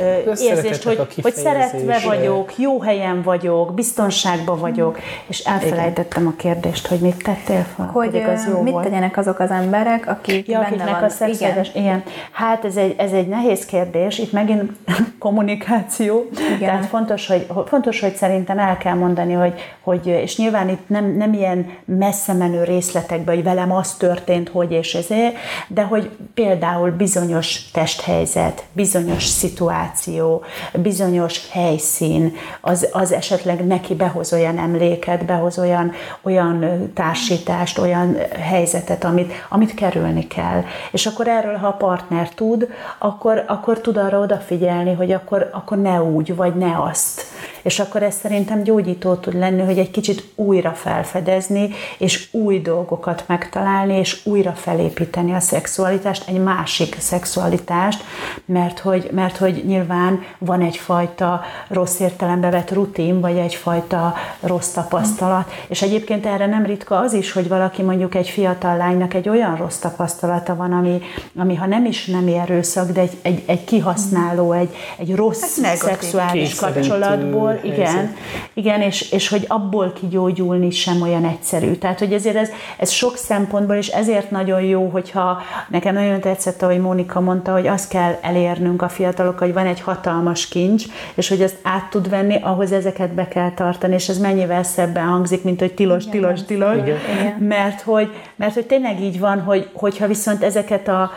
[0.00, 6.86] ö, érzést, hogy, hogy szeretve vagyok, jó helyen vagyok, biztonságban vagyok, és elfelejtettem a kérdést,
[6.86, 8.84] hogy mit tettél fel, hogy az jó mit volt.
[8.84, 11.02] tegyenek azok az emberek, akik ja, benne van.
[11.02, 11.82] a szexuális, igen.
[11.82, 12.02] igen.
[12.30, 14.72] Hát ez egy, ez egy nehéz kérdés, itt megint
[15.18, 16.58] kommunikáció, igen.
[16.58, 21.16] tehát fontos hogy, fontos, hogy szerintem el kell mondani, hogy, hogy és nyilván itt nem,
[21.16, 25.36] nem ilyen messze menő részletekben, hogy velem az történt, hogy és ezért,
[25.68, 34.58] de hogy például bizonyos testhelyzet, bizonyos szituáció, bizonyos helyszín, az, az esetleg neki behoz olyan
[34.58, 35.92] emléket, behoz olyan,
[36.22, 40.62] olyan társítást, olyan helyzetet, amit, amit kerülni kell.
[40.90, 45.78] És akkor erről, ha a partner tud, akkor, akkor tud arra odafigyelni, hogy akkor, akkor
[45.78, 47.22] ne úgy, vagy ne azt.
[47.62, 53.24] És akkor ez szerintem gyógyító tud lenni, hogy egy kicsit újra felfedezni, és új dolgokat
[53.26, 58.04] megtalálni, és újra felépíteni a szexualitást, egy másik szexualitást,
[58.44, 65.52] mert hogy, mert hogy nyilván van egyfajta rossz értelembe vett rutin, vagy egyfajta rossz tapasztalat.
[65.68, 69.56] És egyébként erre nem ritka az is, hogy valaki mondjuk egy fiatal lánynak egy olyan
[69.56, 71.00] rossz tapasztalata van, ami,
[71.36, 75.76] ami ha nem is nem erőszak, de egy, egy, egy kihasználó, egy, egy rossz hát
[75.76, 78.16] szexuális kapcsolatból, igen,
[78.52, 81.72] igen és, és hogy abból kigyógyulni sem olyan egyszerű.
[81.72, 86.62] Tehát, hogy ezért ez, ez sok szempontból, és ezért nagyon jó, hogyha nekem nagyon tetszett,
[86.62, 90.84] ahogy Mónika mondta, hogy azt kell elérnünk a fiatalok, hogy van egy hatalmas kincs,
[91.14, 95.06] és hogy ezt át tud venni, ahhoz ezeket be kell tartani, és ez mennyivel szebben
[95.06, 96.12] hangzik, mint hogy tilos, Igen.
[96.12, 97.36] tilos, tilos, Igen.
[97.38, 101.10] mert hogy, mert hogy tényleg így van, hogy, hogyha viszont ezeket a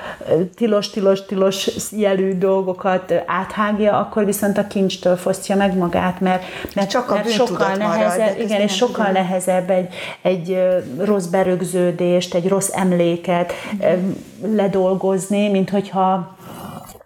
[0.56, 6.44] tilos, tilos, tilos jelű dolgokat áthágja, akkor viszont a kincstől fosztja meg magát, mert,
[6.76, 9.24] mert, Csak a mert sokkal nehezebb, igen, és sokkal tudom.
[9.24, 10.62] nehezebb egy, egy
[10.98, 13.54] rossz berögződést, egy rossz emléket
[14.56, 16.38] ledolgozni, mint hogyha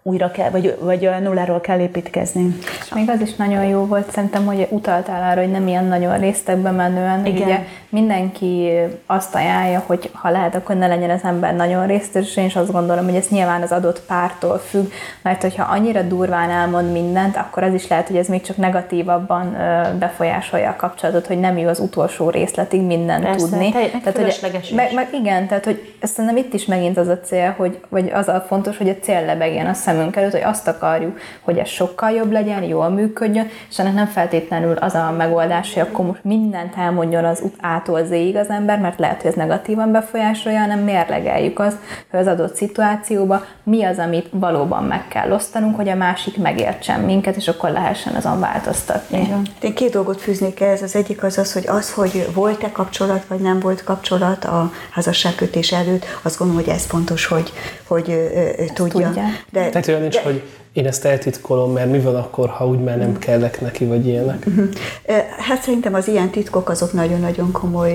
[0.06, 2.56] újra kell, vagy, vagy nulláról kell építkezni.
[2.80, 6.18] És még az is nagyon jó volt, szerintem, hogy utaltál arra, hogy nem ilyen nagyon
[6.18, 7.26] résztekbe menően.
[7.26, 7.42] Igen.
[7.42, 8.70] Ugye mindenki
[9.06, 12.56] azt ajánlja, hogy ha lehet, akkor ne legyen az ember nagyon résztes, és én is
[12.56, 14.90] azt gondolom, hogy ez nyilván az adott pártól függ,
[15.22, 19.56] mert hogyha annyira durván elmond mindent, akkor az is lehet, hogy ez még csak negatívabban
[19.98, 23.72] befolyásolja a kapcsolatot, hogy nem jó az utolsó részletig mindent Persze, tudni.
[23.72, 27.54] Te, tehát, hogy, meg, meg, igen, tehát hogy nem itt is megint az a cél,
[27.56, 30.68] hogy vagy az a fontos, hogy a cél lebegjen a szem szemünk előtt, hogy azt
[30.68, 35.74] akarjuk, hogy ez sokkal jobb legyen, jól működjön, és ennek nem feltétlenül az a megoldás,
[35.74, 39.92] hogy akkor most mindent elmondjon az ától zéig az ember, mert lehet, hogy ez negatívan
[39.92, 41.76] befolyásolja, hanem mérlegeljük azt,
[42.10, 47.00] hogy az adott szituációban mi az, amit valóban meg kell osztanunk, hogy a másik megértsen
[47.00, 49.20] minket, és akkor lehessen azon változtatni.
[49.20, 49.42] Igen.
[49.60, 50.82] Én két dolgot fűznék ehhez.
[50.82, 55.72] Az egyik az az, hogy az, hogy volt-e kapcsolat, vagy nem volt kapcsolat a házasságkötés
[55.72, 57.52] előtt, azt gondolom, hogy ez fontos, hogy,
[57.86, 59.06] hogy ö, tudja.
[59.06, 59.22] tudja.
[59.50, 60.42] De, Tehát olyan nincs, de, hogy
[60.76, 64.44] én ezt eltitkolom, mert mi van akkor, ha úgy már nem kellek neki, vagy ilyenek?
[64.44, 64.62] Mhm.
[65.38, 67.94] Hát szerintem az ilyen titkok azok nagyon-nagyon komoly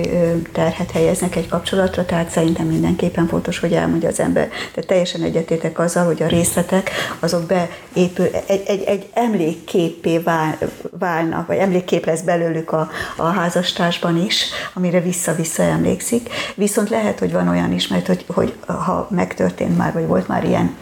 [0.52, 4.48] terhet helyeznek egy kapcsolatra, tehát szerintem mindenképpen fontos, hogy elmondja az ember.
[4.48, 10.58] Tehát teljesen egyetétek azzal, hogy a részletek azok beépül, egy, egy, egy emlékképé vál,
[10.98, 16.28] válnak, vagy emlékkép lesz belőlük a, a házastársban is, amire vissza-vissza emlékszik.
[16.54, 20.44] Viszont lehet, hogy van olyan is, mert hogy, hogy ha megtörtént már, vagy volt már
[20.44, 20.76] ilyen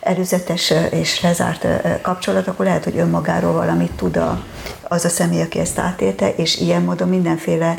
[0.00, 4.42] előzetes és lezárt lezárt kapcsolat, akkor lehet, hogy önmagáról valamit tud a,
[4.88, 7.78] az a személy, aki ezt átélte, és ilyen módon mindenféle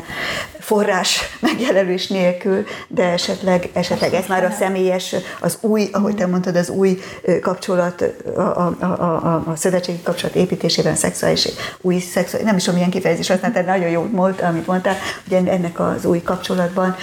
[0.68, 6.56] forrás megjelölés nélkül, de esetleg, esetleg ez már a személyes, az új, ahogy te mondtad,
[6.56, 6.98] az új
[7.40, 8.04] kapcsolat,
[8.36, 11.48] a, a, a, a, szövetségi kapcsolat építésében szexuális,
[11.80, 14.96] új szexuális, nem is tudom, milyen kifejezés használtál, nagyon jó volt, amit mondtál,
[15.28, 16.96] hogy ennek az új kapcsolatban,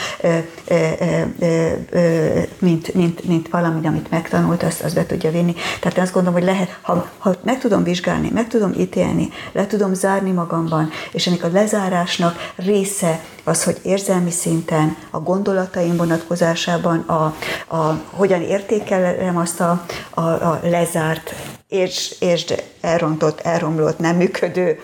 [2.60, 5.56] mint, mint, mint valami, amit megtanult, azt, azt be tudja vinni.
[5.80, 9.94] Tehát azt gondolom, hogy lehet, ha, ha meg tudom vizsgálni, meg tudom ítélni, le tudom
[9.96, 17.36] zárni magamban, és ennek a lezárásnak része az, hogy érzelmi szinten, a gondolataim vonatkozásában, a,
[17.76, 21.34] a, hogyan értékelem azt a, a, a lezárt,
[21.68, 22.46] és, és
[22.82, 24.80] elrontott, elromlott, nem működő,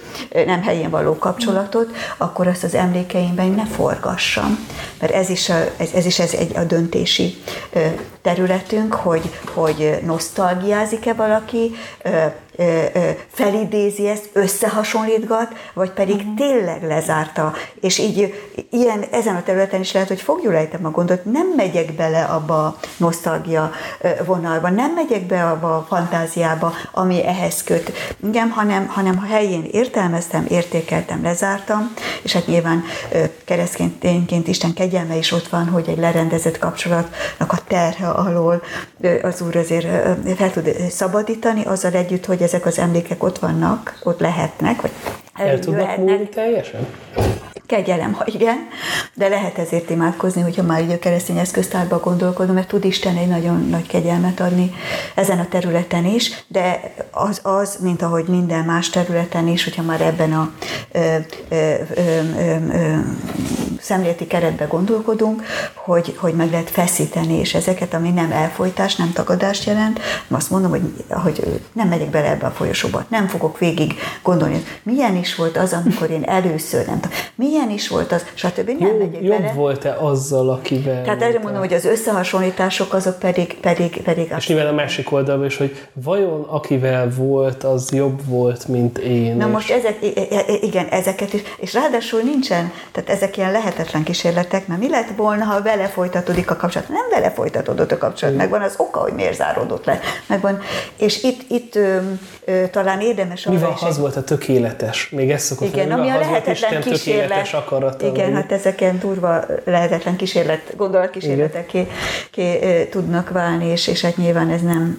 [0.46, 4.68] nem helyén való kapcsolatot, akkor azt az emlékeimben ne forgassam.
[5.00, 7.38] Mert ez is, a, ez, ez is ez egy a döntési
[8.22, 11.72] területünk, hogy, hogy nosztalgiázik-e valaki,
[13.32, 16.36] felidézi ezt, összehasonlítgat, vagy pedig uh-huh.
[16.36, 17.54] tényleg lezárta.
[17.82, 18.34] És így
[18.70, 22.78] ilyen, ezen a területen is lehet, hogy fogjulejtem a gondot, nem megyek bele abba a
[22.98, 23.72] nosztalgia
[24.26, 27.92] vonalba, nem megyek be abba a fantáziába, ami ehhez köt.
[28.28, 32.84] Igen, hanem, hanem ha helyén értelmeztem, értékeltem, lezártam, és hát nyilván
[33.46, 38.62] keresztényként Isten kegyelme is ott van, hogy egy lerendezett kapcsolatnak a terhe alól
[39.22, 39.88] az Úr azért
[40.36, 44.92] fel tud szabadítani, azzal együtt, hogy ezek az emlékek ott vannak, ott lehetnek, vagy
[45.36, 46.88] el tudnak múlni teljesen?
[47.66, 48.68] Kegyelem, ha igen,
[49.14, 53.28] de lehet ezért imádkozni, hogyha már így a keresztény eszköztárba gondolkodom, mert tud Isten egy
[53.28, 54.72] nagyon nagy kegyelmet adni
[55.16, 60.02] ezen a területen is, de az, az mint ahogy minden más területen is, hogyha már
[60.02, 60.52] ebben a
[60.92, 61.16] ö,
[61.50, 62.20] ö, ö,
[62.72, 62.98] ö,
[63.82, 69.66] szemléleti keretbe gondolkodunk, hogy, hogy meg lehet feszíteni, és ezeket, ami nem elfolytás, nem tagadást
[69.66, 74.64] jelent, azt mondom, hogy, hogy nem megyek bele ebbe a folyosóba, nem fogok végig gondolni,
[74.84, 78.70] milyen is volt az, amikor én először, nem tudom, milyen is volt az, stb.
[78.80, 79.54] Nem Jó, megyek jobb bele.
[79.54, 84.68] volt-e azzal, akivel Tehát erre mondom, hogy az összehasonlítások azok pedig, pedig, pedig És nyilván
[84.68, 89.36] a másik oldalban is, hogy vajon akivel volt, az jobb volt, mint én.
[89.36, 89.52] Na és...
[89.52, 89.98] most ezek,
[90.62, 95.44] igen, ezeket is, és ráadásul nincsen, tehát ezek ilyen lehetetlen kísérletek, mert mi lett volna,
[95.44, 96.90] ha vele folytatódik a kapcsolat?
[96.90, 100.00] Nem vele folytatódott a kapcsolat, megvan az oka, hogy miért záródott le.
[100.28, 100.62] Megvan,
[100.98, 101.98] és itt, itt ö,
[102.46, 105.10] ö, talán érdemes Mi van, ha az volt a tökéletes?
[105.10, 107.50] Még ezt szokott Igen, ami a lehetetlen kísérlet.
[107.54, 111.88] Akarata, igen, hát ezeken durva lehetetlen kísérlet, gondolatkísérletek ki,
[112.32, 112.60] ki,
[112.90, 114.98] tudnak válni, és, és hát nyilván ez nem,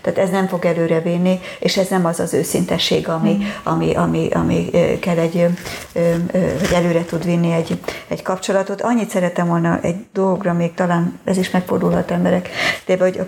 [0.00, 3.42] tehát ez nem fog előre vinni, és ez nem az az őszintesség, ami, mm.
[3.62, 4.70] ami, ami, ami
[5.00, 5.46] kell egy,
[6.58, 7.78] hogy előre tud vinni egy,
[8.08, 8.82] egy kapcsolatot.
[8.82, 12.48] Annyit szeretem volna egy dologra, még talán ez is megfordulhat emberek,
[12.86, 13.20] de hogy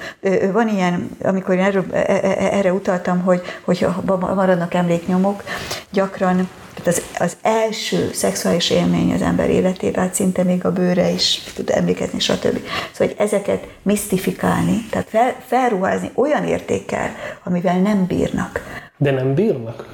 [0.53, 3.87] van ilyen, amikor én erről, e, e, e, erre utaltam, hogy, hogy
[4.21, 5.43] maradnak emléknyomok,
[5.91, 11.11] gyakran tehát az, az első szexuális élmény az ember életében, hát szinte még a bőre
[11.11, 12.61] is tud emlékezni, stb.
[12.93, 18.85] Szóval, hogy ezeket misztifikálni, tehát fel, felruházni olyan értékkel, amivel nem bírnak.
[18.97, 19.89] De nem bírnak?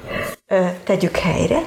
[0.83, 1.63] Tegyük helyre,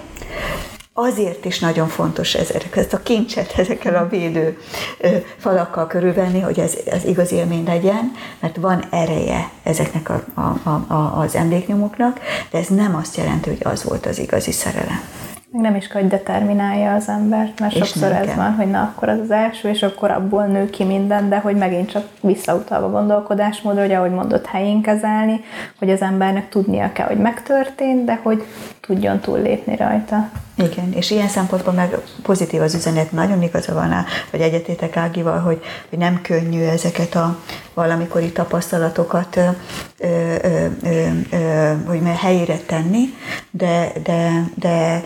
[0.99, 4.59] azért is nagyon fontos ezek, ezt a kincset ezekkel a védő
[5.37, 11.21] falakkal körülvenni, hogy ez, ez igaz élmény legyen, mert van ereje ezeknek a, a, a,
[11.21, 12.21] az emléknyomoknak,
[12.51, 15.01] de ez nem azt jelenti, hogy az volt az igazi szerelem.
[15.51, 18.35] Meg nem is kell, hogy determinálja az embert, mert és sokszor ez kell.
[18.35, 21.57] van, hogy na akkor az az első, és akkor abból nő ki minden, de hogy
[21.57, 25.41] megint csak visszautalva gondolkodásmódra, hogy ahogy mondott, helyén kezelni,
[25.79, 28.45] hogy az embernek tudnia kell, hogy megtörtént, de hogy
[28.87, 30.31] tudjon túllépni rajta.
[30.59, 35.39] Igen, és ilyen szempontból meg pozitív az üzenet, nagyon igaza van rá, hogy egyetétek Ágival,
[35.39, 37.39] hogy, hogy nem könnyű ezeket a
[37.75, 39.49] valamikori tapasztalatokat, ö,
[39.99, 43.05] ö, ö, ö, hogy helyére tenni,
[43.51, 45.03] de, de, de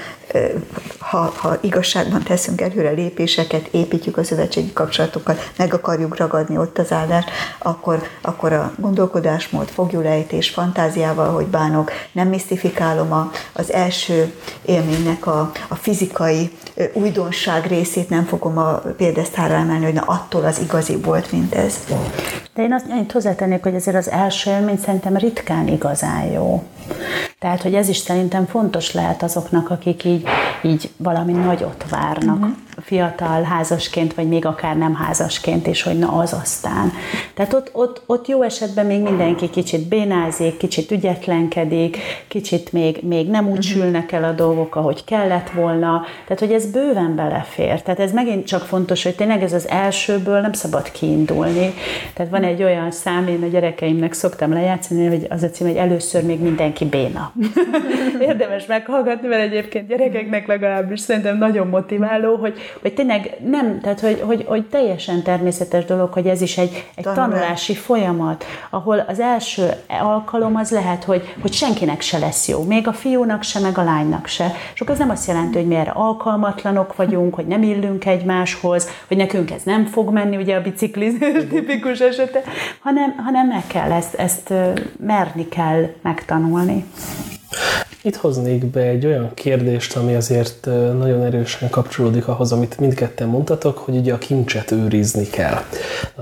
[0.99, 6.93] ha, ha igazságban teszünk előre lépéseket, építjük a szövetségi kapcsolatokat, meg akarjuk ragadni ott az
[6.93, 15.27] állást, akkor, akkor a gondolkodásmód, fogjulejtés, fantáziával, hogy bánok, nem misztifikálom a, az első élménynek
[15.27, 16.51] a, a fizikai
[16.93, 21.75] újdonság részét, nem fogom a példesztára emelni, hogy na attól az igazi volt, mint ez.
[22.55, 26.63] De én azt annyit hozzátennék, hogy ezért az első élmény szerintem ritkán igazán jó.
[27.39, 30.29] Tehát, hogy ez is szerintem fontos lehet azoknak, akik így,
[30.63, 32.37] így valami nagyot várnak.
[32.37, 36.93] Uh-huh fiatal házasként, vagy még akár nem házasként, és hogy na az aztán.
[37.35, 43.29] Tehát ott, ott, ott jó esetben még mindenki kicsit bénázik, kicsit ügyetlenkedik, kicsit még, még
[43.29, 43.73] nem úgy uh-huh.
[43.73, 46.05] sülnek el a dolgok, ahogy kellett volna.
[46.25, 47.83] Tehát, hogy ez bőven belefér.
[47.83, 51.75] Tehát ez megint csak fontos, hogy tényleg ez az elsőből nem szabad kiindulni.
[52.15, 55.77] Tehát van egy olyan szám, én a gyerekeimnek szoktam lejátszani, hogy az a cím, hogy
[55.77, 57.33] először még mindenki béna.
[58.29, 64.23] Érdemes meghallgatni, mert egyébként gyerekeknek legalábbis szerintem nagyon motiváló, hogy, hogy tényleg nem, tehát hogy,
[64.27, 69.71] hogy, hogy teljesen természetes dolog, hogy ez is egy, egy tanulási folyamat, ahol az első
[69.89, 73.83] alkalom az lehet, hogy, hogy senkinek se lesz jó, még a fiúnak se, meg a
[73.83, 74.53] lánynak se.
[74.75, 78.89] És akkor ez nem azt jelenti, hogy mi erre alkalmatlanok vagyunk, hogy nem illünk egymáshoz,
[79.09, 81.19] hogy nekünk ez nem fog menni, ugye a bicikli
[81.51, 82.43] tipikus esete,
[82.81, 84.53] hanem, hanem meg kell ezt, ezt
[84.99, 86.85] merni kell megtanulni.
[88.03, 90.65] Itt hoznék be egy olyan kérdést, ami azért
[90.99, 95.59] nagyon erősen kapcsolódik ahhoz, amit mindketten mondtatok, hogy ugye a kincset őrizni kell.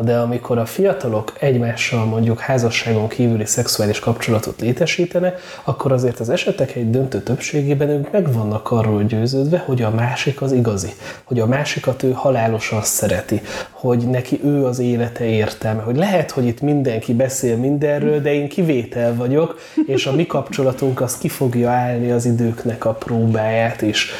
[0.03, 6.75] De amikor a fiatalok egymással mondjuk házasságon kívüli szexuális kapcsolatot létesítenek, akkor azért az esetek
[6.75, 10.93] egy döntő többségében ők meg vannak arról győződve, hogy a másik az igazi,
[11.25, 16.47] hogy a másikat ő halálosan szereti, hogy neki ő az élete értelme, hogy lehet, hogy
[16.47, 21.71] itt mindenki beszél mindenről, de én kivétel vagyok, és a mi kapcsolatunk az ki fogja
[21.71, 24.11] állni az időknek a próbáját is.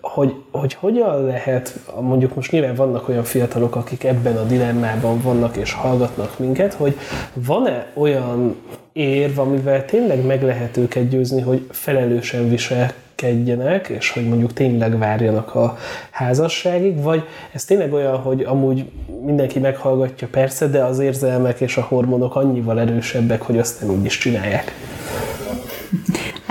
[0.00, 5.56] Hogy, hogy hogyan lehet, mondjuk most nyilván vannak olyan fiatalok, akik ebben a dilemmában vannak
[5.56, 6.96] és hallgatnak minket, hogy
[7.34, 8.56] van-e olyan
[8.92, 12.92] érv, amivel tényleg meg lehet őket győzni, hogy felelősen visel
[13.22, 15.76] kedjenek, és hogy mondjuk tényleg várjanak a
[16.10, 17.22] házasságig, vagy
[17.52, 18.90] ez tényleg olyan, hogy amúgy
[19.24, 24.04] mindenki meghallgatja persze, de az érzelmek és a hormonok annyival erősebbek, hogy azt nem úgy
[24.04, 24.72] is csinálják.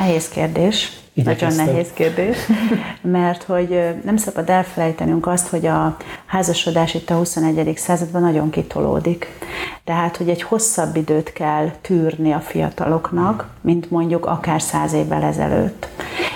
[0.02, 0.92] Nehéz kérdés.
[1.14, 1.50] Igyekeztem.
[1.50, 2.38] Nagyon nehéz kérdés,
[3.02, 7.78] mert hogy nem szabad elfelejtenünk azt, hogy a házasodás itt a 21.
[7.78, 9.28] században nagyon kitolódik.
[9.84, 15.88] Tehát, hogy egy hosszabb időt kell tűrni a fiataloknak, mint mondjuk akár száz évvel ezelőtt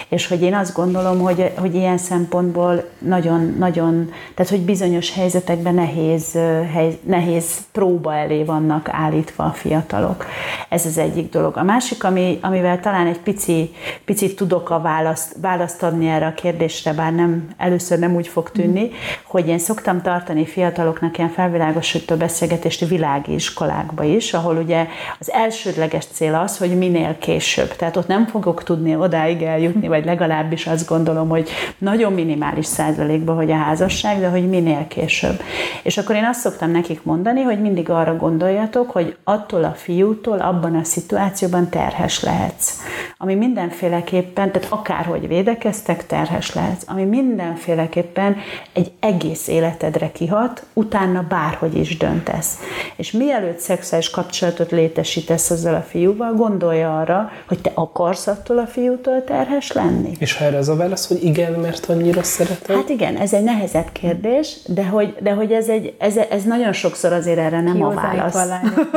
[0.10, 5.74] és hogy én azt gondolom, hogy, hogy ilyen szempontból nagyon, nagyon, tehát hogy bizonyos helyzetekben
[5.74, 6.32] nehéz,
[6.74, 10.26] hely, nehéz próba elé vannak állítva a fiatalok.
[10.70, 11.58] Ez az egyik dolog.
[11.58, 13.74] A másik, ami, amivel talán egy pici,
[14.06, 18.52] picit tudok a választ, választ adni erre a kérdésre, bár nem, először nem úgy fog
[18.52, 18.92] tűnni, mm.
[19.24, 24.88] hogy én szoktam tartani fiataloknak ilyen felvilágosító beszélgetést világi iskolákba is, ahol ugye
[25.20, 27.76] az elsődleges cél az, hogy minél később.
[27.76, 33.36] Tehát ott nem fogok tudni odáig eljutni, vagy legalábbis azt gondolom, hogy nagyon minimális százalékban,
[33.36, 35.42] hogy a házasság, de hogy minél később.
[35.84, 40.40] És akkor én azt szoktam nekik mondani, hogy mindig arra gondoljatok, hogy attól a fiútól
[40.40, 42.80] abban a szituációban terhes lehetsz.
[43.18, 46.84] Ami mindenféleképpen, tehát akárhogy védekeztek, terhes lehetsz.
[46.88, 48.36] Ami mindenféleképpen
[48.74, 52.60] egy egész életedre kihat, utána bárhogy is döntesz.
[52.96, 58.68] És mielőtt szexuális kapcsolatot létesítesz ezzel a fiúval, gondolja arra, hogy te akarsz attól a
[58.68, 60.12] fiútól terhes lenni, lenni.
[60.20, 62.76] És ha erre az a válasz, hogy igen, mert annyira szeretem?
[62.76, 66.74] Hát igen, ez egy nehezebb kérdés, de hogy, de hogy ez, egy, ez, ez nagyon
[66.74, 68.36] sokszor azért erre nem a válasz.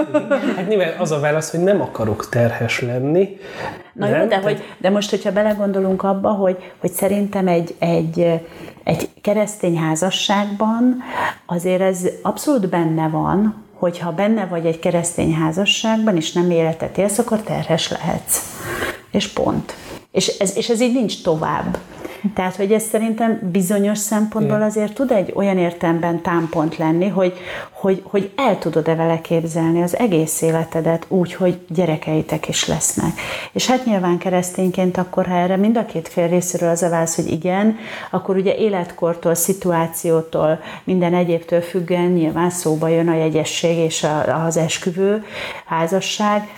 [0.57, 3.39] hát nyilván az a válasz, hogy nem akarok terhes lenni.
[3.93, 4.20] Na nem?
[4.20, 8.41] jó, de, hogy, de most, hogyha belegondolunk abba, hogy, hogy szerintem egy, egy,
[8.84, 10.97] egy keresztény házasságban
[11.47, 17.18] azért ez abszolút benne van, hogyha benne vagy egy keresztény házasságban, és nem életet élsz,
[17.18, 18.43] akkor terhes lehetsz.
[19.11, 19.74] És pont.
[20.11, 21.78] És ez, és ez így nincs tovább.
[22.34, 27.32] Tehát, hogy ez szerintem bizonyos szempontból azért tud egy olyan értelemben támpont lenni, hogy,
[27.72, 33.20] hogy, hogy el tudod-e vele képzelni az egész életedet úgy, hogy gyerekeitek is lesznek.
[33.52, 37.16] És hát nyilván keresztényként akkor, ha erre mind a két fél részéről az a válasz,
[37.16, 37.76] hogy igen,
[38.11, 44.56] akkor ugye életkortól, szituációtól, minden egyébtől függően nyilván szóba jön a jegyesség és a, az
[44.56, 45.24] esküvő,
[45.66, 46.48] házasság,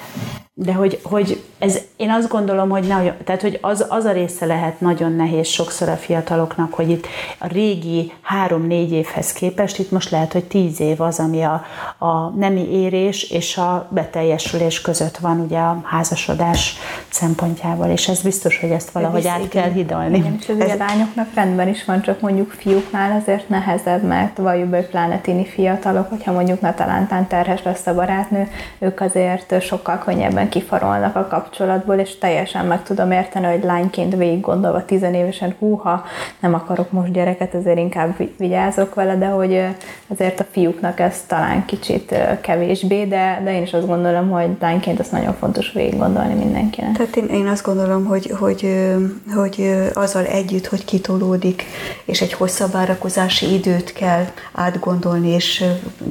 [0.62, 4.46] de hogy, hogy ez, én azt gondolom, hogy, ne, tehát, hogy az, az a része
[4.46, 7.06] lehet nagyon nehéz sokszor a fiataloknak, hogy itt
[7.38, 11.64] a régi három-négy évhez képest, itt most lehet, hogy tíz év az, ami a,
[11.98, 16.76] a nemi érés és a beteljesülés között van ugye a házasodás
[17.08, 20.18] szempontjából, és ez biztos, hogy ezt valahogy át kell hidalni.
[20.18, 24.68] Igen, és ez, ez lányoknak rendben is van, csak mondjuk fiúknál azért nehezebb, mert valljuk
[24.68, 28.48] be, pláne fiatalok, hogyha mondjuk natalántán terhes lesz a barátnő,
[28.78, 34.40] ők azért sokkal könnyebben kifarolnak a kapcsolatból, és teljesen meg tudom érteni, hogy lányként végig
[34.40, 36.04] gondolva tizenévesen, húha,
[36.40, 39.64] nem akarok most gyereket, ezért inkább vigyázok vele, de hogy
[40.08, 45.00] azért a fiúknak ez talán kicsit kevésbé, de, de én is azt gondolom, hogy lányként
[45.00, 46.92] ezt nagyon fontos végig gondolni mindenkinek.
[46.92, 48.90] Tehát én, én azt gondolom, hogy, hogy,
[49.34, 51.64] hogy azzal együtt, hogy kitolódik,
[52.04, 55.64] és egy hosszabb várakozási időt kell átgondolni, és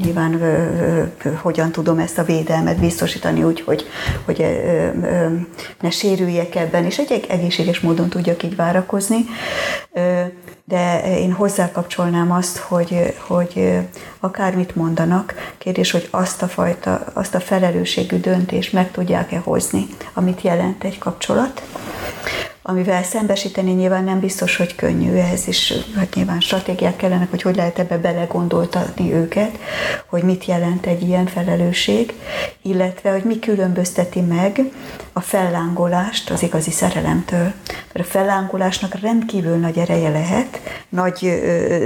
[0.04, 0.42] nyilván
[1.42, 3.88] hogyan tudom ezt a védelmet biztosítani úgy, hogy,
[4.36, 4.46] hogy
[5.82, 9.18] ne sérüljek ebben, és egy egészséges módon tudjak így várakozni.
[10.66, 13.80] De én hozzákapcsolnám azt, hogy, hogy
[14.20, 20.42] akármit mondanak, kérdés, hogy azt a fajta, azt a felelősségű döntést meg tudják-e hozni, amit
[20.42, 21.62] jelent egy kapcsolat
[22.62, 27.56] amivel szembesíteni nyilván nem biztos, hogy könnyű ez, és hát nyilván stratégiák kellene, hogy hogy
[27.56, 29.58] lehet ebbe belegondoltatni őket,
[30.06, 32.14] hogy mit jelent egy ilyen felelősség,
[32.62, 34.62] illetve hogy mi különbözteti meg
[35.20, 37.52] a fellángolást az igazi szerelemtől.
[37.94, 40.60] Mert a fellángolásnak rendkívül nagy ereje lehet,
[40.90, 41.42] nagy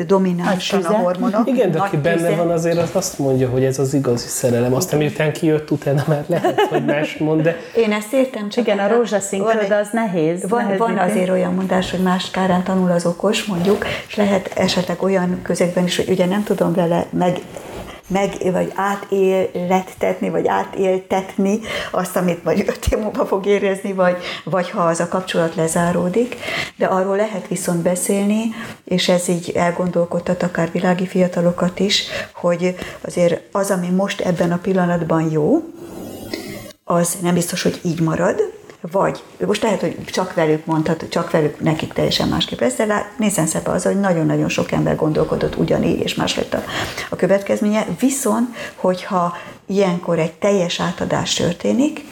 [0.07, 1.47] dominánsan a hormonok.
[1.47, 4.73] Igen, de aki benne van azért az azt mondja, hogy ez az igazi szerelem.
[4.73, 7.55] Aztán miután kijött, utána már lehet, hogy más mond, de...
[7.75, 9.41] Én ezt értem, csak igen, a rózsaszín
[9.81, 10.49] az nehéz.
[10.49, 15.03] Van, van azért olyan mondás, hogy más kárán tanul az okos, mondjuk, és lehet esetleg
[15.03, 17.39] olyan közegben is, hogy ugye nem tudom vele meg
[18.13, 21.59] meg, vagy átéltetni, vagy átéltetni
[21.91, 26.35] azt, amit majd öt év múlva fog érezni, vagy, vagy ha az a kapcsolat lezáródik.
[26.75, 28.41] De arról lehet viszont beszélni,
[28.83, 32.03] és ez így elgondolkodtat akár világi fiatalokat is,
[32.33, 35.63] hogy azért az, ami most ebben a pillanatban jó,
[36.83, 38.52] az nem biztos, hogy így marad,
[38.91, 43.47] vagy, most lehet, hogy csak velük mondhat, csak velük nekik teljesen másképp lesz, de nézzen
[43.47, 46.63] szebb az, hogy nagyon-nagyon sok ember gondolkodott ugyanígy, és más lett a,
[47.09, 47.85] a következménye.
[47.99, 52.05] Viszont, hogyha ilyenkor egy teljes átadás történik,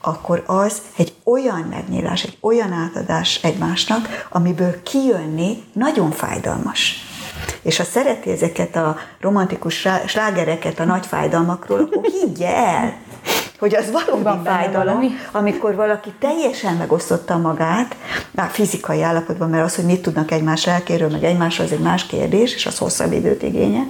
[0.00, 7.04] akkor az egy olyan megnyílás, egy olyan átadás egymásnak, amiből kijönni nagyon fájdalmas.
[7.62, 12.96] És ha szereti ezeket a romantikus slágereket a nagy fájdalmakról, akkor higgye el,
[13.58, 15.10] hogy az valódi fájdalom, valami.
[15.32, 17.96] amikor valaki teljesen megosztotta magát,
[18.30, 22.06] már fizikai állapotban, mert az, hogy mit tudnak egymás lelkéről, meg egymásról, az egy más
[22.06, 23.82] kérdés, és az hosszabb időt igénye,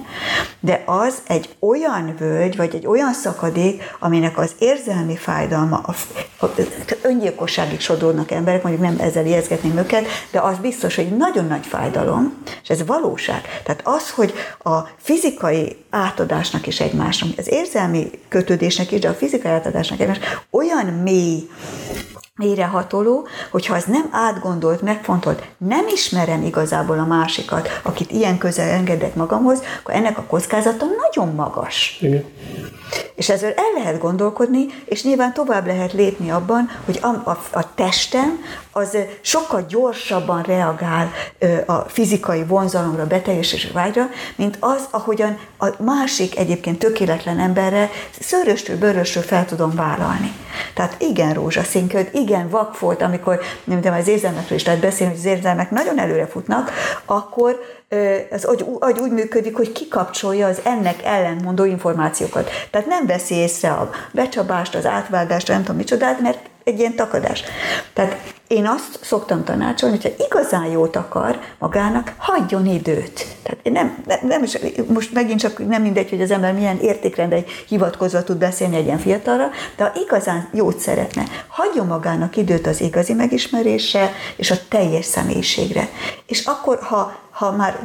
[0.59, 5.95] de az egy olyan völgy, vagy egy olyan szakadék, aminek az érzelmi fájdalma, a,
[6.39, 6.61] a, a
[7.01, 12.33] öngyilkosságig sodornak emberek, mondjuk nem ezzel ijeszgetném őket, de az biztos, hogy nagyon nagy fájdalom,
[12.63, 13.41] és ez valóság.
[13.63, 19.51] Tehát az, hogy a fizikai átadásnak is egymásnak, az érzelmi kötődésnek is, de a fizikai
[19.51, 20.19] átadásnak egymás
[20.49, 21.49] olyan mély
[22.37, 29.15] mélyrehatoló, hogyha az nem átgondolt, megfontolt, nem ismerem igazából a másikat, akit ilyen közel engedek
[29.15, 31.97] magamhoz, akkor ennek a kockázata nagyon magas.
[32.01, 32.23] Igen.
[33.15, 37.73] És ezzel el lehet gondolkodni, és nyilván tovább lehet lépni abban, hogy a, a, a
[37.75, 38.39] testem
[38.77, 41.11] az sokkal gyorsabban reagál
[41.65, 49.23] a fizikai vonzalomra, beteljesítési vágyra, mint az, ahogyan a másik egyébként tökéletlen emberre szöröstől, bőröstől
[49.23, 50.31] fel tudom vállalni.
[50.73, 55.31] Tehát igen rózsaszínköd, igen vakfolt, amikor nem tudom, az érzelmekről is lehet beszélni, hogy az
[55.31, 56.71] érzelmek nagyon előre futnak,
[57.05, 57.59] akkor
[58.31, 62.49] az agy, agy úgy működik, hogy kikapcsolja az ennek ellentmondó információkat.
[62.71, 67.43] Tehát nem veszi észre a becsapást, az átvágást, nem tudom micsodát, mert egy ilyen takadás.
[67.93, 73.25] Tehát én azt szoktam tanácsolni, hogyha igazán jót akar magának, hagyjon időt.
[73.43, 74.57] Tehát én nem, nem is,
[74.87, 78.99] most megint csak nem mindegy, hogy az ember milyen értékrendre hivatkozva tud beszélni egy ilyen
[78.99, 85.05] fiatalra, de ha igazán jót szeretne, hagyjon magának időt az igazi megismerésre és a teljes
[85.05, 85.89] személyiségre.
[86.25, 87.79] És akkor, ha, ha már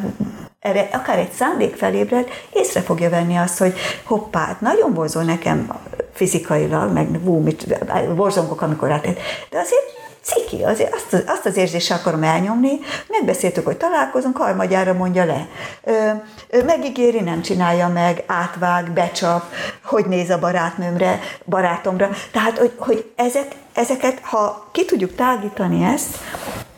[0.63, 5.73] erre akár egy szándék felébred, észre fogja venni azt, hogy hoppá, hát nagyon borzol nekem
[6.13, 7.85] fizikailag, meg vú, mit,
[8.15, 9.21] borzongok, amikor átért.
[9.51, 15.25] De azért ciki, azért azt, azt az érzéssel akarom elnyomni, megbeszéltük, hogy találkozunk, harmadjára mondja
[15.25, 15.47] le.
[15.85, 19.43] Ö, megígéri, nem csinálja meg, átvág, becsap,
[19.85, 22.11] hogy néz a barátnőmre, barátomra.
[22.33, 26.17] Tehát, hogy, hogy ezek, ezeket, ha ki tudjuk tágítani ezt,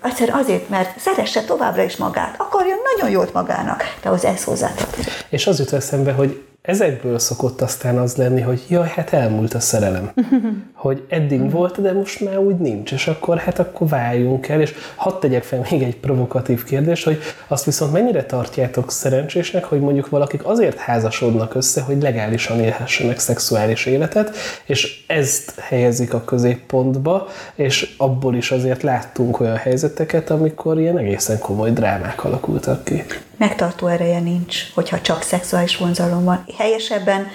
[0.04, 5.12] egyszer azért, mert szeresse továbbra is magát, akarjon nagyon jót magának, de ahhoz ez hozzátartozik.
[5.28, 9.60] És az jut eszembe, hogy ezekből szokott aztán az lenni, hogy jaj, hát elmúlt a
[9.60, 10.12] szerelem.
[10.72, 14.74] hogy eddig volt, de most már úgy nincs, és akkor hát akkor váljunk el, és
[14.94, 20.08] hadd tegyek fel még egy provokatív kérdés, hogy azt viszont mennyire tartjátok szerencsésnek, hogy mondjuk
[20.08, 27.94] valakik azért házasodnak össze, hogy legálisan élhessenek szexuális életet, és ezt helyezik a középpontba, és
[27.96, 33.04] abból is azért láttunk olyan helyzeteket, amikor ilyen egészen komoly drámák alakultak ki
[33.36, 36.44] megtartó ereje nincs, hogyha csak szexuális vonzalom van.
[36.58, 37.30] Helyesebben,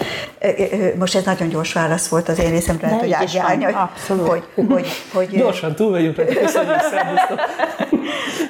[0.98, 4.28] most ez nagyon gyors válasz volt az én részemre, lehet, hogy Ági abszolút.
[4.28, 6.76] Hogy, hogy, hogy, Gyorsan túlmegyünk, köszönjük,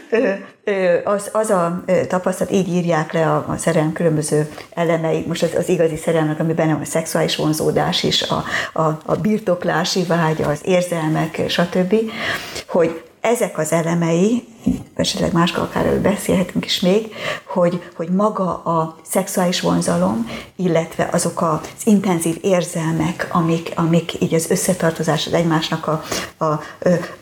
[1.04, 5.70] az, az a tapasztalat, így írják le a, a szerelem különböző elemei, most az, az
[5.70, 8.44] igazi szerelmek, ami benne van a szexuális vonzódás is, a,
[8.74, 11.96] a, a birtoklási vágy, az érzelmek, stb.,
[12.68, 14.48] hogy ezek az elemei,
[14.96, 17.14] esetleg máskor akár előbb beszélhetünk is még,
[17.46, 24.50] hogy, hogy maga a szexuális vonzalom, illetve azok az intenzív érzelmek, amik, amik így az
[24.50, 26.04] összetartozás az egymásnak a,
[26.38, 26.60] a, a,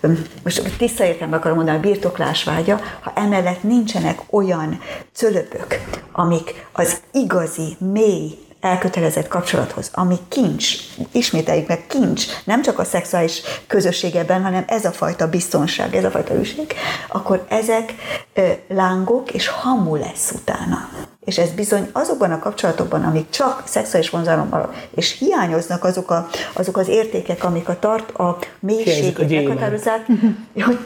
[0.02, 0.08] a
[0.44, 4.80] most tiszta értelme akarom mondani, a birtoklás vágya, ha emellett nincsenek olyan
[5.14, 5.82] cölöpök,
[6.12, 10.76] amik az igazi, mély elkötelezett kapcsolathoz, ami kincs,
[11.12, 16.10] ismételjük meg, kincs, nem csak a szexuális közösségeben, hanem ez a fajta biztonság, ez a
[16.10, 16.74] fajta őség,
[17.08, 17.94] akkor ezek
[18.34, 20.90] ö, lángok, és hamu lesz utána.
[21.26, 26.78] És ez bizony azokban a kapcsolatokban, amik csak szexuális vonzalommal, és hiányoznak azok, a, azok
[26.78, 30.06] az értékek, amik a tart, a mélységet meghatározzák,
[30.66, 30.80] hogy,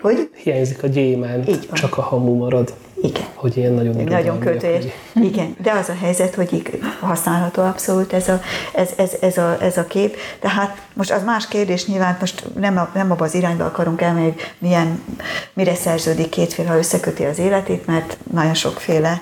[0.00, 0.30] hogy?
[0.42, 2.74] Hiányzik a gyémán, csak a hamu marad.
[3.02, 3.26] Igen.
[3.34, 4.84] Hogy ilyen nagyon Nagyon költős.
[5.12, 5.24] Hogy...
[5.24, 8.40] Igen, de az a helyzet, hogy használható abszolút ez a,
[8.74, 10.16] ez, ez, ez, a, ez a kép.
[10.40, 14.24] Tehát most az más kérdés nyilván, most nem, a, nem abba az irányba akarunk elmenni,
[14.24, 15.02] hogy milyen,
[15.52, 19.20] mire szerződik két fél, ha összeköti az életét, mert nagyon sokféle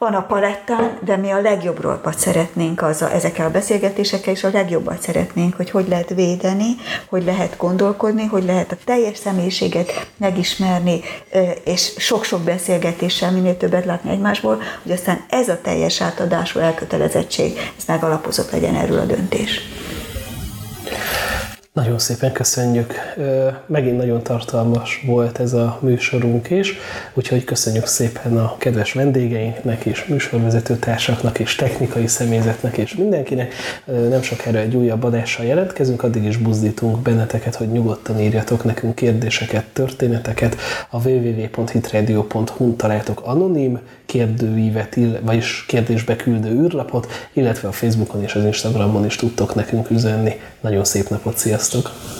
[0.00, 4.50] van a palettán, de mi a legjobbat szeretnénk az a, ezekkel a beszélgetésekkel, és a
[4.52, 6.76] legjobbat szeretnénk, hogy hogy lehet védeni,
[7.08, 11.00] hogy lehet gondolkodni, hogy lehet a teljes személyiséget megismerni,
[11.64, 17.84] és sok-sok beszélgetéssel minél többet látni egymásból, hogy aztán ez a teljes átadású elkötelezettség, ez
[17.86, 19.60] megalapozott legyen erről a döntés.
[21.80, 22.94] Nagyon szépen köszönjük.
[23.66, 26.78] Megint nagyon tartalmas volt ez a műsorunk is,
[27.14, 33.54] úgyhogy köszönjük szépen a kedves vendégeinknek és műsorvezető társaknak és technikai személyzetnek és mindenkinek.
[33.84, 38.94] Nem sok erre egy újabb adással jelentkezünk, addig is buzdítunk benneteket, hogy nyugodtan írjatok nekünk
[38.94, 40.56] kérdéseket, történeteket.
[40.90, 49.04] A www.hitradio.hu-n találtok anonim kérdőívet, vagyis kérdésbe küldő űrlapot, illetve a Facebookon és az Instagramon
[49.04, 50.40] is tudtok nekünk üzenni.
[50.60, 51.69] Nagyon szép napot, sziasztok!
[51.70, 52.19] 这个。